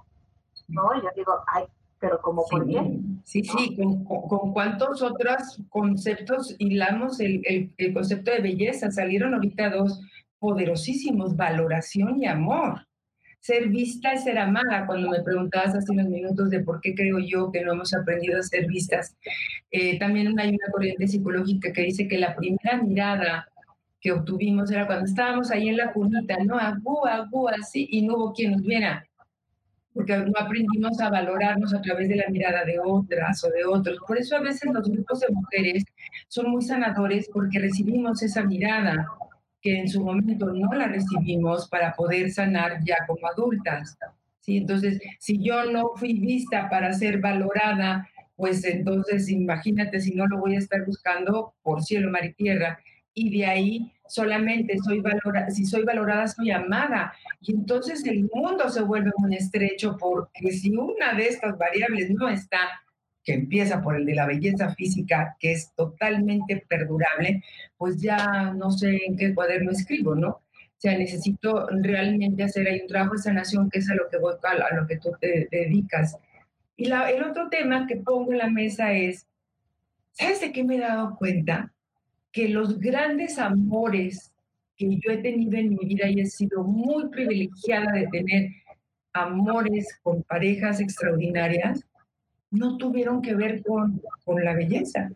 [0.68, 0.94] ¿no?
[0.94, 1.64] Y yo digo, ay,
[1.98, 3.00] pero como por qué?
[3.24, 8.90] Sí, sí, ¿Con, cuántos otros conceptos hilamos el, el, el, concepto de belleza?
[8.90, 10.00] Salieron ahorita dos
[10.38, 12.86] poderosísimos, valoración y amor
[13.42, 14.86] ser vista es ser amada.
[14.86, 18.38] Cuando me preguntabas hace unos minutos de por qué creo yo que no hemos aprendido
[18.38, 19.16] a ser vistas,
[19.70, 23.48] eh, también hay una corriente psicológica que dice que la primera mirada
[24.00, 26.56] que obtuvimos era cuando estábamos ahí en la cunita, ¿no?
[26.56, 29.04] Agú, agú, así, y no hubo quien nos viera,
[29.92, 33.98] porque no aprendimos a valorarnos a través de la mirada de otras o de otros.
[34.06, 35.84] Por eso a veces los grupos de mujeres
[36.28, 39.06] son muy sanadores porque recibimos esa mirada
[39.62, 43.96] que en su momento no la recibimos para poder sanar ya como adultas.
[44.40, 44.58] ¿sí?
[44.58, 50.38] Entonces, si yo no fui vista para ser valorada, pues entonces imagínate si no lo
[50.38, 52.78] voy a estar buscando por cielo, mar y tierra.
[53.14, 57.14] y de ahí solamente soy valorada, si soy valorada, soy amada.
[57.40, 62.28] Y entonces el mundo se vuelve un estrecho porque si una de estas variables no
[62.28, 62.82] está,
[63.24, 67.42] que empieza por el de la belleza física, que es totalmente perdurable,
[67.76, 70.28] pues ya no sé en qué cuaderno escribo, ¿no?
[70.28, 74.18] O sea, necesito realmente hacer ahí un trabajo de sanación, que es a lo que,
[74.18, 76.18] voy, a lo que tú te, dedicas.
[76.76, 79.26] Y la, el otro tema que pongo en la mesa es,
[80.10, 81.72] ¿sabes de qué me he dado cuenta?
[82.32, 84.32] Que los grandes amores
[84.76, 88.50] que yo he tenido en mi vida y he sido muy privilegiada de tener
[89.12, 91.84] amores con parejas extraordinarias,
[92.52, 95.10] no tuvieron que ver con, con la belleza.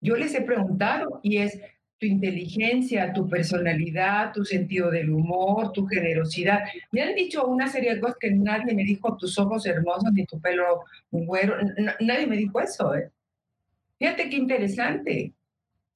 [0.00, 1.60] Yo les he preguntado y es
[1.98, 6.60] tu inteligencia, tu personalidad, tu sentido del humor, tu generosidad.
[6.92, 10.24] Me han dicho una serie de cosas que nadie me dijo, tus ojos hermosos ni
[10.24, 11.56] tu pelo güero.
[12.00, 12.94] nadie me dijo eso.
[12.94, 13.10] ¿eh?
[13.98, 15.34] Fíjate qué interesante.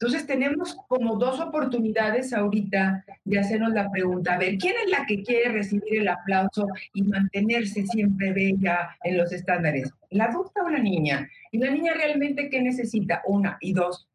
[0.04, 5.06] Entonces tenemos como dos oportunidades ahorita de hacernos la pregunta, a ver, ¿quién es la
[5.06, 9.90] que quiere recibir el aplauso y mantenerse siempre bella en los estándares?
[10.10, 11.26] ¿La adulta o la niña?
[11.52, 13.22] ¿Y la niña realmente qué necesita?
[13.24, 14.06] Una y dos.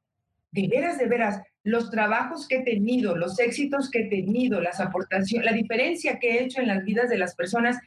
[0.51, 4.79] De veras, de veras, los trabajos que he tenido, los éxitos que he tenido, las
[4.79, 7.79] aportaciones, la diferencia que he hecho en las vidas de las personas,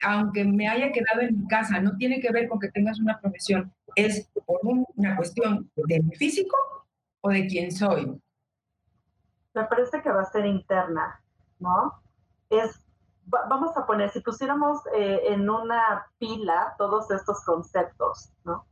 [0.00, 3.20] aunque me haya quedado en mi casa, no tiene que ver con que tengas una
[3.20, 6.56] profesión, es por una cuestión de físico
[7.20, 8.20] o de quién soy?
[9.54, 11.22] Me parece que va a ser interna,
[11.58, 12.00] ¿no?
[12.48, 12.84] Es,
[13.26, 18.66] vamos a poner, si pusiéramos eh, en una pila todos estos conceptos, ¿no?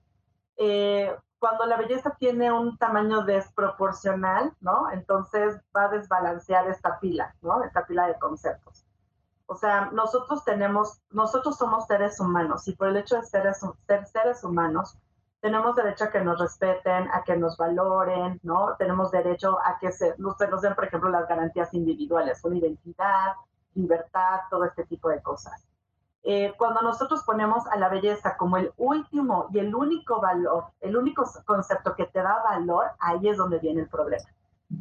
[0.57, 4.91] Eh, cuando la belleza tiene un tamaño desproporcional, ¿no?
[4.91, 7.63] Entonces va a desbalancear esta pila, ¿no?
[7.63, 8.85] Esta pila de conceptos.
[9.47, 13.55] O sea, nosotros tenemos, nosotros somos seres humanos y por el hecho de ser,
[13.87, 14.99] ser seres humanos,
[15.41, 18.75] tenemos derecho a que nos respeten, a que nos valoren, ¿no?
[18.77, 23.35] Tenemos derecho a que se, nos den, por ejemplo, las garantías individuales, una identidad,
[23.75, 25.65] libertad, todo este tipo de cosas.
[26.25, 30.97] Eh, cuando nosotros ponemos a la belleza como el último y el único valor, el
[30.97, 34.29] único concepto que te da valor, ahí es donde viene el problema,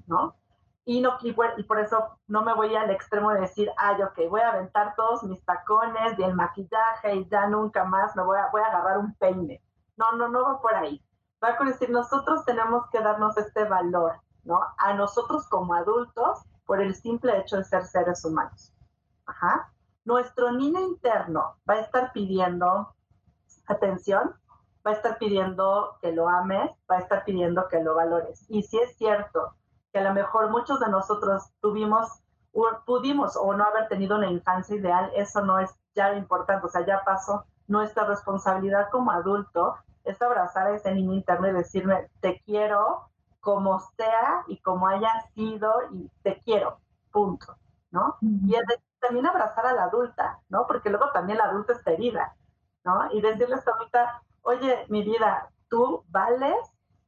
[0.07, 0.35] ¿no?
[0.83, 4.01] Y, no, y, por, y por eso no me voy al extremo de decir, ay,
[4.01, 8.23] ok, voy a aventar todos mis tacones y el maquillaje y ya nunca más me
[8.23, 9.61] voy a, voy a agarrar un peine.
[9.97, 11.03] No, no, no va por ahí.
[11.43, 14.61] Va a decir, nosotros tenemos que darnos este valor, ¿no?
[14.77, 18.73] A nosotros como adultos por el simple hecho de ser seres humanos.
[19.25, 19.71] Ajá.
[20.05, 22.95] Nuestro niño interno va a estar pidiendo
[23.67, 24.33] atención,
[24.85, 28.45] va a estar pidiendo que lo ames, va a estar pidiendo que lo valores.
[28.49, 29.55] Y si es cierto
[29.91, 32.07] que a lo mejor muchos de nosotros tuvimos,
[32.85, 36.85] pudimos o no haber tenido una infancia ideal, eso no es ya importante, o sea,
[36.85, 37.45] ya pasó.
[37.67, 43.09] Nuestra responsabilidad como adulto es abrazar a ese niño interno y decirme, te quiero
[43.39, 46.79] como sea y como haya sido y te quiero,
[47.11, 47.57] punto,
[47.91, 48.17] ¿no?
[48.21, 48.63] Y es
[48.99, 50.65] también abrazar a la adulta, ¿no?
[50.67, 52.35] Porque luego también la adulta está herida,
[52.83, 53.11] ¿no?
[53.11, 56.55] Y decirle a esta adulta, oye, mi vida, tú vales,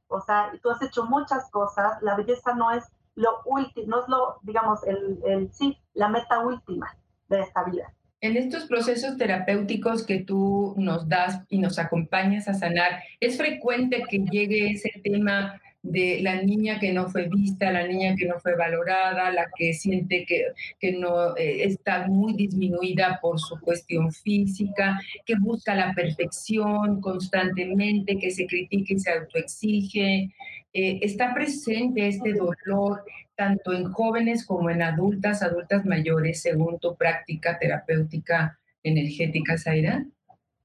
[0.07, 2.85] o sea, tú has hecho muchas cosas, la belleza no es
[3.15, 6.95] lo último, no es lo, digamos, el, el, sí, la meta última
[7.27, 7.93] de esta vida.
[8.21, 14.03] En estos procesos terapéuticos que tú nos das y nos acompañas a sanar, ¿es frecuente
[14.09, 18.37] que llegue ese tema de la niña que no fue vista, la niña que no
[18.39, 20.47] fue valorada, la que siente que,
[20.79, 28.17] que no eh, está muy disminuida por su cuestión física, que busca la perfección constantemente,
[28.17, 30.33] que se critica y se autoexige?
[30.71, 33.03] Eh, ¿Está presente este dolor
[33.35, 40.05] tanto en jóvenes como en adultas, adultas mayores, según tu práctica terapéutica energética, Zaira?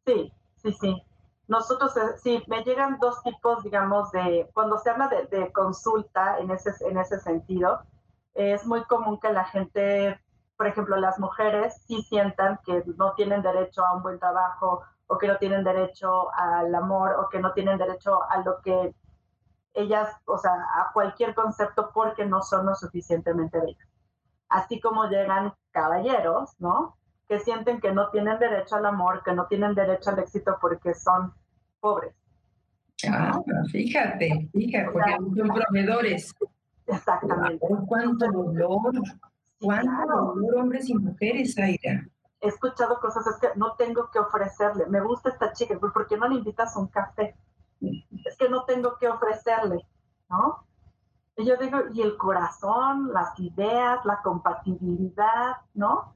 [0.04, 1.02] Sí, sí, sí.
[1.48, 6.50] Nosotros, eh, sí, me llegan dos tipos, digamos, de, cuando se habla de, consulta en
[6.50, 7.80] ese, en ese sentido,
[8.34, 10.18] es muy común que la gente,
[10.56, 15.18] por ejemplo, las mujeres sí sientan que no tienen derecho a un buen trabajo o
[15.18, 18.94] que no tienen derecho al amor o que no tienen derecho a lo que
[19.74, 23.88] ellas, o sea, a cualquier concepto porque no son lo suficientemente bellas.
[24.48, 26.96] Así como llegan caballeros, ¿no?
[27.28, 30.94] Que sienten que no tienen derecho al amor, que no tienen derecho al éxito porque
[30.94, 31.34] son
[31.80, 32.14] pobres.
[33.08, 36.34] Ah, fíjate, fíjate, porque son proveedores.
[36.86, 37.66] Exactamente.
[37.86, 38.92] ¿Cuánto dolor?
[39.60, 42.06] ¿Cuánto dolor, hombres y mujeres, Aira?
[42.40, 44.86] He escuchado cosas, es que no tengo que ofrecerle.
[44.86, 47.34] Me gusta esta chica, ¿por qué no le invitas un café?
[48.24, 49.86] Es que no tengo que ofrecerle,
[50.28, 50.64] ¿no?
[51.36, 56.14] Y yo digo, y el corazón, las ideas, la compatibilidad, ¿no?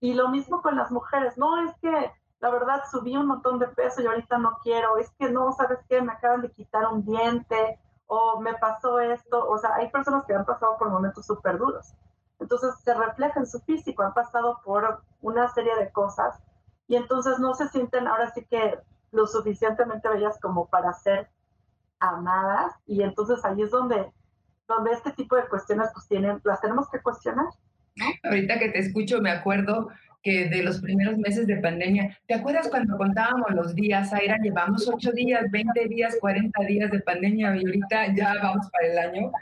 [0.00, 3.68] Y lo mismo con las mujeres, no, es que la verdad subí un montón de
[3.68, 6.00] peso y ahorita no quiero, es que no, ¿sabes qué?
[6.00, 7.78] Me acaban de quitar un diente,
[8.12, 11.94] o me pasó esto, o sea, hay personas que han pasado por momentos súper duros.
[12.40, 16.42] Entonces se refleja en su físico, han pasado por una serie de cosas
[16.88, 18.80] y entonces no se sienten ahora sí que
[19.12, 21.28] lo suficientemente bellas como para ser
[21.98, 24.06] amadas y entonces ahí es donde,
[24.66, 27.46] donde este tipo de cuestiones pues tienen, las tenemos que cuestionar.
[28.24, 29.88] Ahorita que te escucho me acuerdo
[30.22, 34.36] que de los primeros meses de pandemia, ¿te acuerdas cuando contábamos los días, Aira?
[34.42, 38.98] Llevamos 8 días, 20 días, 40 días de pandemia y ahorita ya vamos para el
[38.98, 39.32] año.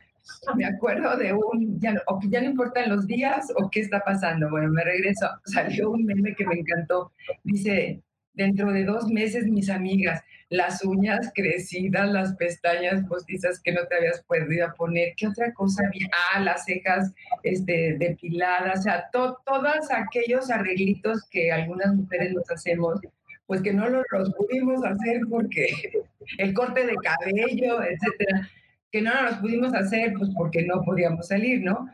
[0.56, 4.00] Me acuerdo de un, ya o que ya no importan los días o qué está
[4.00, 4.50] pasando.
[4.50, 7.12] Bueno, me regreso, salió un meme que me encantó.
[7.42, 8.02] Dice,
[8.38, 13.96] dentro de dos meses, mis amigas, las uñas crecidas, las pestañas postizas que no te
[13.96, 16.08] habías podido poner, ¿qué otra cosa había?
[16.32, 17.12] Ah, las cejas
[17.42, 23.00] este, depiladas, o sea, todos aquellos arreglitos que algunas mujeres nos hacemos,
[23.46, 24.04] pues que no los,
[24.38, 25.66] pudimos hacer porque
[26.38, 28.48] el corte de cabello, etcétera,
[28.92, 31.90] que no nos pudimos hacer pues porque no podíamos salir, ¿no?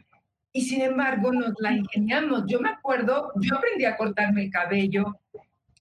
[0.52, 2.44] Y sin embargo nos la ingeniamos.
[2.46, 5.18] Yo me acuerdo, yo aprendí a cortarme el cabello,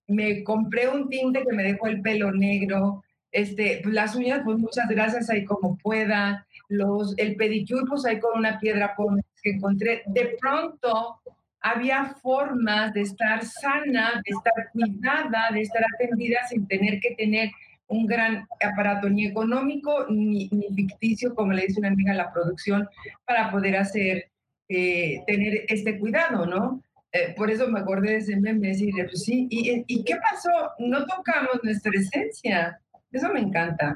[0.07, 4.57] me compré un tinte que me dejó el pelo negro, este, pues, las uñas, pues
[4.57, 8.95] muchas gracias ahí como pueda, los, el pedicure, pues ahí con una piedra
[9.41, 10.03] que encontré.
[10.05, 11.19] De pronto
[11.59, 17.49] había formas de estar sana, de estar cuidada, de estar atendida sin tener que tener
[17.87, 22.87] un gran aparato ni económico ni, ficticio, como le dice una amiga, la producción,
[23.25, 24.29] para poder hacer,
[24.69, 26.81] eh, tener este cuidado, ¿no?
[27.13, 30.49] Eh, por eso me acordé de ese meme, decir, pues sí, ¿y, ¿y qué pasó?
[30.79, 32.81] No tocamos nuestra esencia.
[33.11, 33.95] Eso me encanta.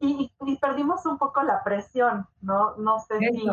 [0.00, 2.74] Y, y, perdimos un poco la presión, ¿no?
[2.76, 3.46] No sé si,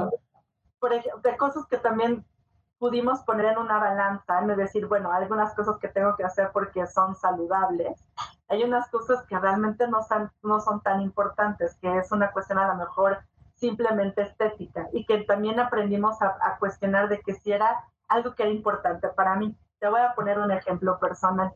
[0.80, 2.26] por ejemplo, de cosas que también
[2.80, 6.50] pudimos poner en una balanza, es decir, bueno, hay algunas cosas que tengo que hacer
[6.52, 8.04] porque son saludables,
[8.48, 12.60] hay unas cosas que realmente no son, no son tan importantes, que es una cuestión
[12.60, 13.20] a lo mejor
[13.56, 18.44] simplemente estética, y que también aprendimos a, a cuestionar de que si era algo que
[18.44, 19.56] era importante para mí.
[19.80, 21.54] Te voy a poner un ejemplo personal.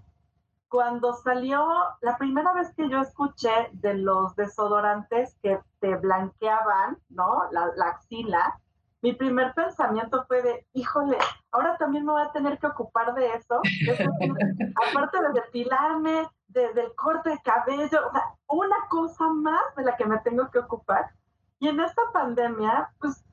[0.70, 1.68] Cuando salió,
[2.02, 7.49] la primera vez que yo escuché de los desodorantes que te blanqueaban, ¿no?
[7.52, 8.58] La, la axila,
[9.02, 11.18] mi primer pensamiento fue de, híjole,
[11.52, 13.60] ahora también me voy a tener que ocupar de eso.
[14.91, 19.97] aparte de depilarme, de, del corte de cabello, o sea, una cosa más de la
[19.97, 21.12] que me tengo que ocupar.
[21.60, 23.24] Y en esta pandemia, pues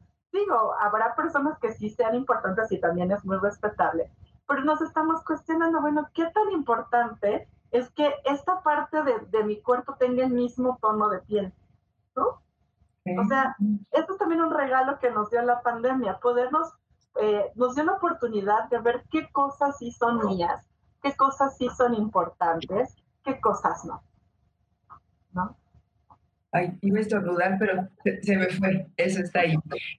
[0.40, 4.10] digo, habrá personas que sí sean importantes y también es muy respetable,
[4.46, 9.60] pero nos estamos cuestionando, bueno, ¿qué tan importante es que esta parte de, de mi
[9.60, 11.52] cuerpo tenga el mismo tono de piel?
[12.16, 12.42] ¿no?
[13.16, 13.56] O sea,
[13.92, 16.72] esto es también un regalo que nos dio la pandemia, podernos,
[17.20, 20.68] eh, nos dio la oportunidad de ver qué cosas sí son mías,
[21.02, 24.02] qué cosas sí son importantes, qué cosas no.
[25.32, 25.56] ¿No?
[26.50, 27.88] Ay, iba a estornudar, pero
[28.22, 28.86] se, me fue.
[28.96, 29.54] Eso está ahí.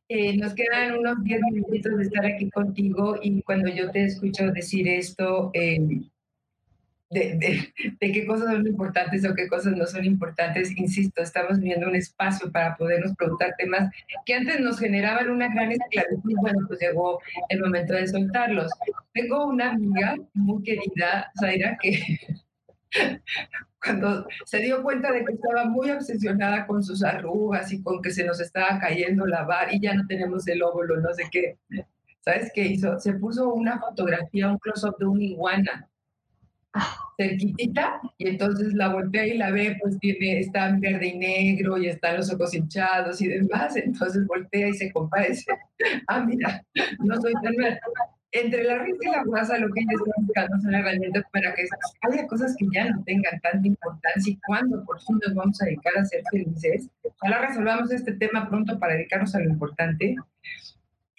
[0.08, 4.52] Eh, nos quedan unos 10 minutos de estar aquí contigo y cuando yo te escucho
[4.52, 6.10] decir esto, em,
[7.12, 11.88] de, de, qué cosas son importantes o qué cosas no son importantes, insisto, estamos viendo
[11.88, 13.91] un espacio para podernos preguntar temas
[14.26, 16.34] que antes nos generaban una gran esclavitud.
[16.41, 17.20] Bueno, pues llegó
[17.50, 18.72] el momento de soltarlos.
[19.14, 22.00] Tengo una amiga muy querida, Zaira, que
[23.83, 28.11] cuando se dio cuenta de que estaba muy obsesionada con sus arrugas y con que
[28.11, 31.57] se nos estaba cayendo la bar y ya no tenemos el óvulo, no sé qué.
[32.21, 32.99] ¿Sabes qué hizo?
[32.99, 35.89] Se puso una fotografía, un close-up de una iguana
[37.17, 41.77] cerquitita y entonces la voltea y la ve, pues tiene, está en verde y negro
[41.77, 45.45] y están los ojos hinchados y demás, entonces voltea y se dice,
[46.07, 46.63] ah, mira,
[46.99, 47.79] no soy tan mal
[48.32, 51.65] entre la risa y la guasa, lo que ellos están buscando son herramientas para que
[52.01, 55.65] haya cosas que ya no tengan tanta importancia y cuando por fin nos vamos a
[55.65, 56.89] dedicar a ser felices.
[57.21, 60.15] Ojalá resolvamos este tema pronto para dedicarnos a lo importante.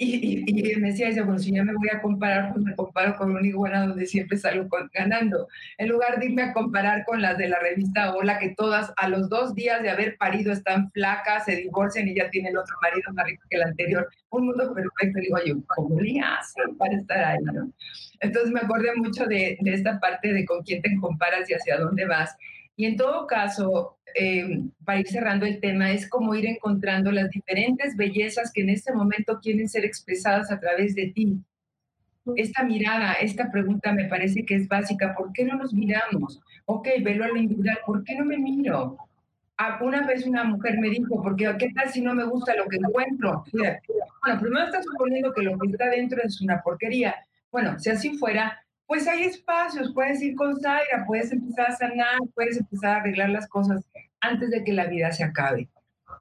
[0.02, 3.18] Y, y, me decía ella, bueno, si ya me voy a comparar, pues me comparo
[3.18, 5.46] con una iguana donde siempre salgo ganando.
[5.76, 9.08] En lugar de irme a comparar con las de la revista Hola, que todas a
[9.08, 13.12] los dos días de haber parido están flacas, se divorcian y ya tienen otro marido
[13.12, 14.08] más rico que el anterior.
[14.30, 15.20] Un mundo perfecto.
[15.20, 17.44] Digo, yo, ¿cómo le hacen para estar ahí?
[17.52, 17.70] ¿no?
[18.20, 21.76] Entonces me acordé mucho de, de esta parte de con quién te comparas y hacia
[21.76, 22.34] dónde vas.
[22.76, 27.30] Y en todo caso, eh, para ir cerrando el tema, es como ir encontrando las
[27.30, 31.38] diferentes bellezas que en este momento quieren ser expresadas a través de ti.
[32.36, 35.14] Esta mirada, esta pregunta me parece que es básica.
[35.14, 36.40] ¿Por qué no nos miramos?
[36.66, 37.78] Ok, velo a lo individual.
[37.84, 38.96] ¿Por qué no me miro?
[39.80, 42.76] Una vez una mujer me dijo, porque ¿qué tal si no me gusta lo que
[42.76, 43.44] encuentro?
[43.52, 47.14] Bueno, primero está suponiendo que lo que está dentro es una porquería.
[47.52, 52.18] Bueno, si así fuera, pues hay espacios, puedes ir con Zaira, puedes empezar a sanar,
[52.34, 53.88] puedes empezar a arreglar las cosas
[54.20, 55.68] antes de que la vida se acabe.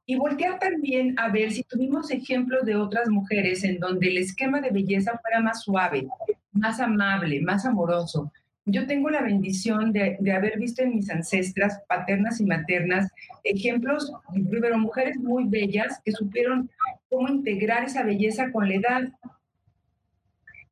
[0.05, 4.61] y voltear también a ver si tuvimos ejemplos de otras mujeres en donde el esquema
[4.61, 6.07] de belleza fuera más suave,
[6.51, 8.32] más amable, más amoroso.
[8.65, 13.11] Yo tengo la bendición de, de haber visto en mis ancestras paternas y maternas
[13.43, 14.13] ejemplos,
[14.47, 16.70] primero mujeres muy bellas que supieron
[17.09, 19.01] cómo integrar esa belleza con la edad.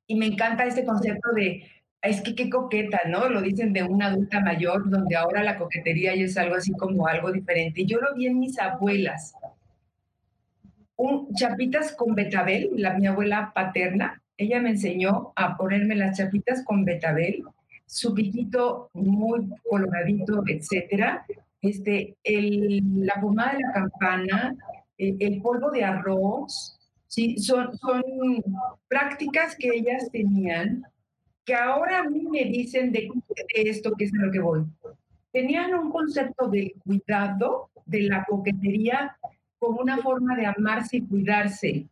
[0.05, 1.63] Y me encanta este concepto de
[2.01, 3.27] es que qué coqueta, ¿no?
[3.29, 7.07] Lo dicen de una adulta mayor, donde ahora la coquetería ya es algo así como
[7.07, 7.85] algo diferente.
[7.85, 9.33] Yo lo vi en mis abuelas.
[10.95, 16.63] Un, chapitas con betabel, la, mi abuela paterna, ella me enseñó a ponerme las chapitas
[16.63, 17.43] con betabel,
[17.85, 21.25] su piquito muy coloradito, etcétera.
[21.61, 24.55] Este, la pomada de la campana,
[24.97, 26.77] el, el polvo de arroz,
[27.07, 27.37] ¿sí?
[27.39, 27.71] son
[28.87, 30.83] prácticas que ellas tenían
[31.47, 33.09] que ahora a mí me dicen de,
[33.55, 34.65] esto que es a lo que voy.
[35.31, 39.17] Tenían un concepto de cuidado, de la coquetería,
[39.57, 41.87] como una forma de amarse y cuidarse,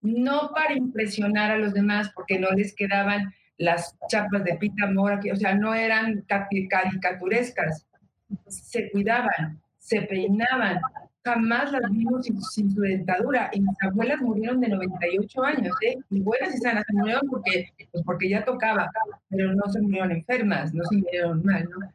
[0.00, 5.20] no para impresionar a los demás, porque no les quedaban las chapas de pita mora,
[5.20, 7.86] que, o sea, no eran caricaturescas,
[8.48, 10.80] se cuidaban, se peinaban,
[11.24, 13.50] jamás las vimos sin, su dentadura.
[13.52, 15.96] Y mis abuelas murieron de 98 años, ¿eh?
[16.10, 18.90] Y buenas y sanas, murieron porque, pues porque ya tocaba,
[19.28, 21.92] pero no se murieron enfermas, no se murieron mal, ¿no?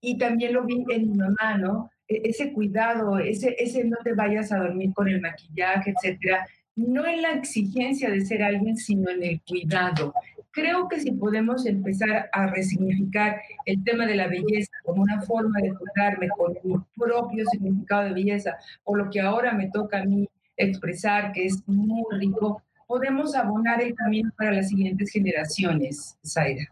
[0.00, 1.90] Y también lo vi en mi mamá, ¿no?
[2.08, 6.46] E, ese cuidado, ese, ese no te vayas a dormir con el maquillaje, etcétera,
[6.88, 10.14] no en la exigencia de ser alguien, sino en el cuidado.
[10.50, 15.60] Creo que si podemos empezar a resignificar el tema de la belleza como una forma
[15.60, 20.04] de cuidarme con mi propio significado de belleza, o lo que ahora me toca a
[20.04, 26.64] mí expresar, que es muy rico, podemos abonar el camino para las siguientes generaciones, Zaira.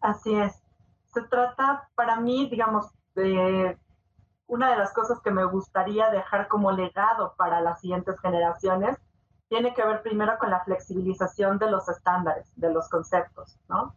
[0.00, 0.52] Así es.
[1.14, 3.76] Se trata, para mí, digamos, de
[4.46, 8.96] una de las cosas que me gustaría dejar como legado para las siguientes generaciones
[9.48, 13.94] tiene que ver primero con la flexibilización de los estándares, de los conceptos, ¿no?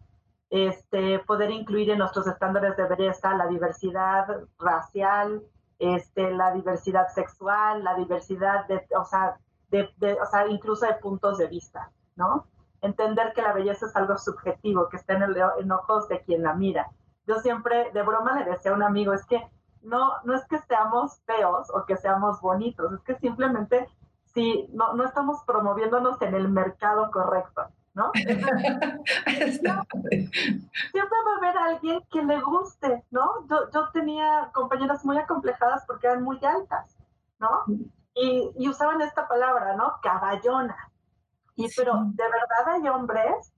[0.49, 4.27] Este, poder incluir en nuestros estándares de belleza la diversidad
[4.57, 5.43] racial,
[5.77, 9.37] este, la diversidad sexual, la diversidad de, o sea,
[9.71, 12.47] o sea, incluso de puntos de vista, ¿no?
[12.81, 16.43] Entender que la belleza es algo subjetivo, que está en, el, en ojos de quien
[16.43, 16.89] la mira.
[17.27, 19.47] Yo siempre, de broma, le decía a un amigo, es que
[19.83, 23.87] no, no es que seamos feos o que seamos bonitos, es que simplemente
[24.33, 28.11] si no, no estamos promoviéndonos en el mercado correcto, ¿no?
[28.13, 29.83] siempre, va
[31.33, 33.45] a haber alguien que le guste, ¿no?
[33.49, 36.95] Yo, yo tenía compañeras muy acomplejadas porque eran muy altas,
[37.39, 37.65] ¿no?
[38.13, 39.95] Y, y usaban esta palabra, ¿no?
[40.01, 40.77] Caballona.
[41.55, 43.53] Y pero de verdad hay hombres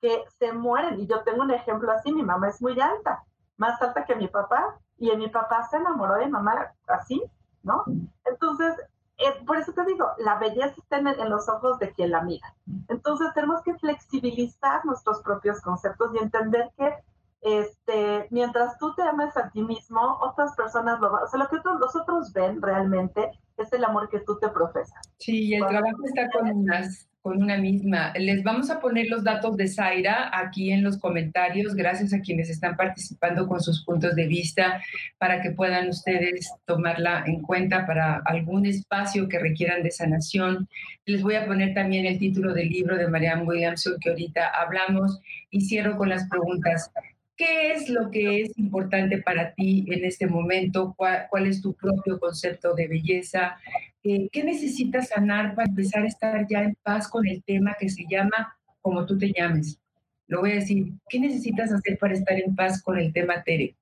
[0.00, 1.00] que se mueren.
[1.00, 3.24] Y yo tengo un ejemplo así, mi mamá es muy alta,
[3.56, 7.22] más alta que mi papá, y mi papá se enamoró de mamá así,
[7.62, 7.84] ¿no?
[8.24, 8.74] Entonces,
[9.20, 12.54] eh, por eso te digo, la belleza está en, los ojos de quien la mira.
[12.88, 16.94] Entonces tenemos que flexibilizar nuestros propios conceptos y entender que
[17.42, 21.48] este, mientras tú te ames a ti mismo, otras personas lo van, o sea, lo
[21.48, 25.00] que los otros ven realmente es el amor que tú te profesas.
[25.18, 28.12] Sí, y el trabajo está con unas con una misma.
[28.18, 32.48] Les vamos a poner los datos de Zaira aquí en los comentarios, gracias a quienes
[32.48, 34.82] están participando con sus puntos de vista,
[35.18, 40.68] para que puedan ustedes tomarla en cuenta para algún espacio que requieran de sanación.
[41.04, 45.20] Les voy a poner también el título del libro de Marianne Williamson que ahorita hablamos
[45.50, 46.90] y cierro con las preguntas.
[47.36, 50.94] ¿Qué es lo que es importante para ti en este momento?
[50.96, 53.56] ¿Cuál, cuál es tu propio concepto de belleza?
[54.02, 57.88] Eh, ¿qué necesitas sanar para empezar a estar ya en paz con el tema que
[57.90, 59.78] se llama como tú te llames?
[60.26, 63.76] Lo voy a decir, ¿qué necesitas hacer para estar en paz con el tema Tere?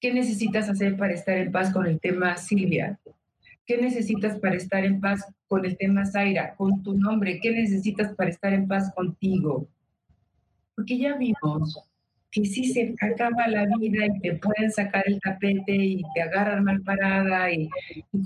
[0.00, 2.98] ¿Qué necesitas hacer para estar en paz con el tema Silvia?
[3.66, 7.38] ¿Qué necesitas para estar en paz con el tema Zaira, con tu nombre?
[7.42, 9.68] ¿Qué necesitas para estar en paz contigo?
[10.74, 11.87] Porque ya vimos
[12.30, 16.64] que si se acaba la vida y te pueden sacar el tapete y te agarran
[16.64, 17.68] mal parada y,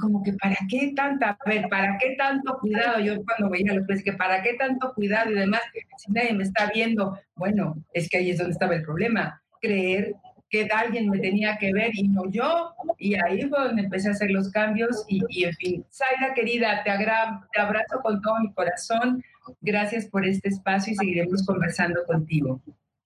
[0.01, 3.87] como que para qué tanta, a ver, para qué tanto cuidado, yo cuando veía los
[3.87, 5.63] jueces que para qué tanto cuidado y demás,
[5.99, 10.15] si nadie me está viendo, bueno, es que ahí es donde estaba el problema, creer
[10.51, 14.13] que alguien me tenía que ver y no yo, y ahí fue donde empecé a
[14.13, 18.53] hacer los cambios y, y en fin, Zaira querida, te, te abrazo con todo mi
[18.53, 19.23] corazón,
[19.61, 22.61] gracias por este espacio y seguiremos conversando contigo.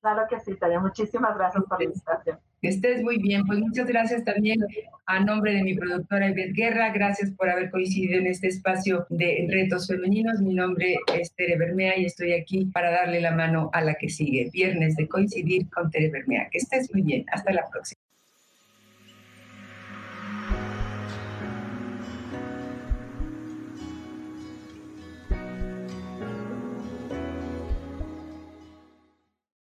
[0.07, 0.79] Claro que sí, Tania.
[0.79, 2.39] Muchísimas gracias por la invitación.
[2.63, 3.45] Que estés muy bien.
[3.45, 4.65] Pues muchas gracias también
[5.07, 6.91] a nombre de mi productora Ivette Guerra.
[6.93, 10.41] Gracias por haber coincidido en este espacio de retos femeninos.
[10.41, 14.09] Mi nombre es Tere Bermea y estoy aquí para darle la mano a la que
[14.09, 14.49] sigue.
[14.53, 16.51] Viernes de coincidir con Tere Bermea.
[16.53, 17.27] Que estés muy bien.
[17.33, 18.06] Hasta la próxima.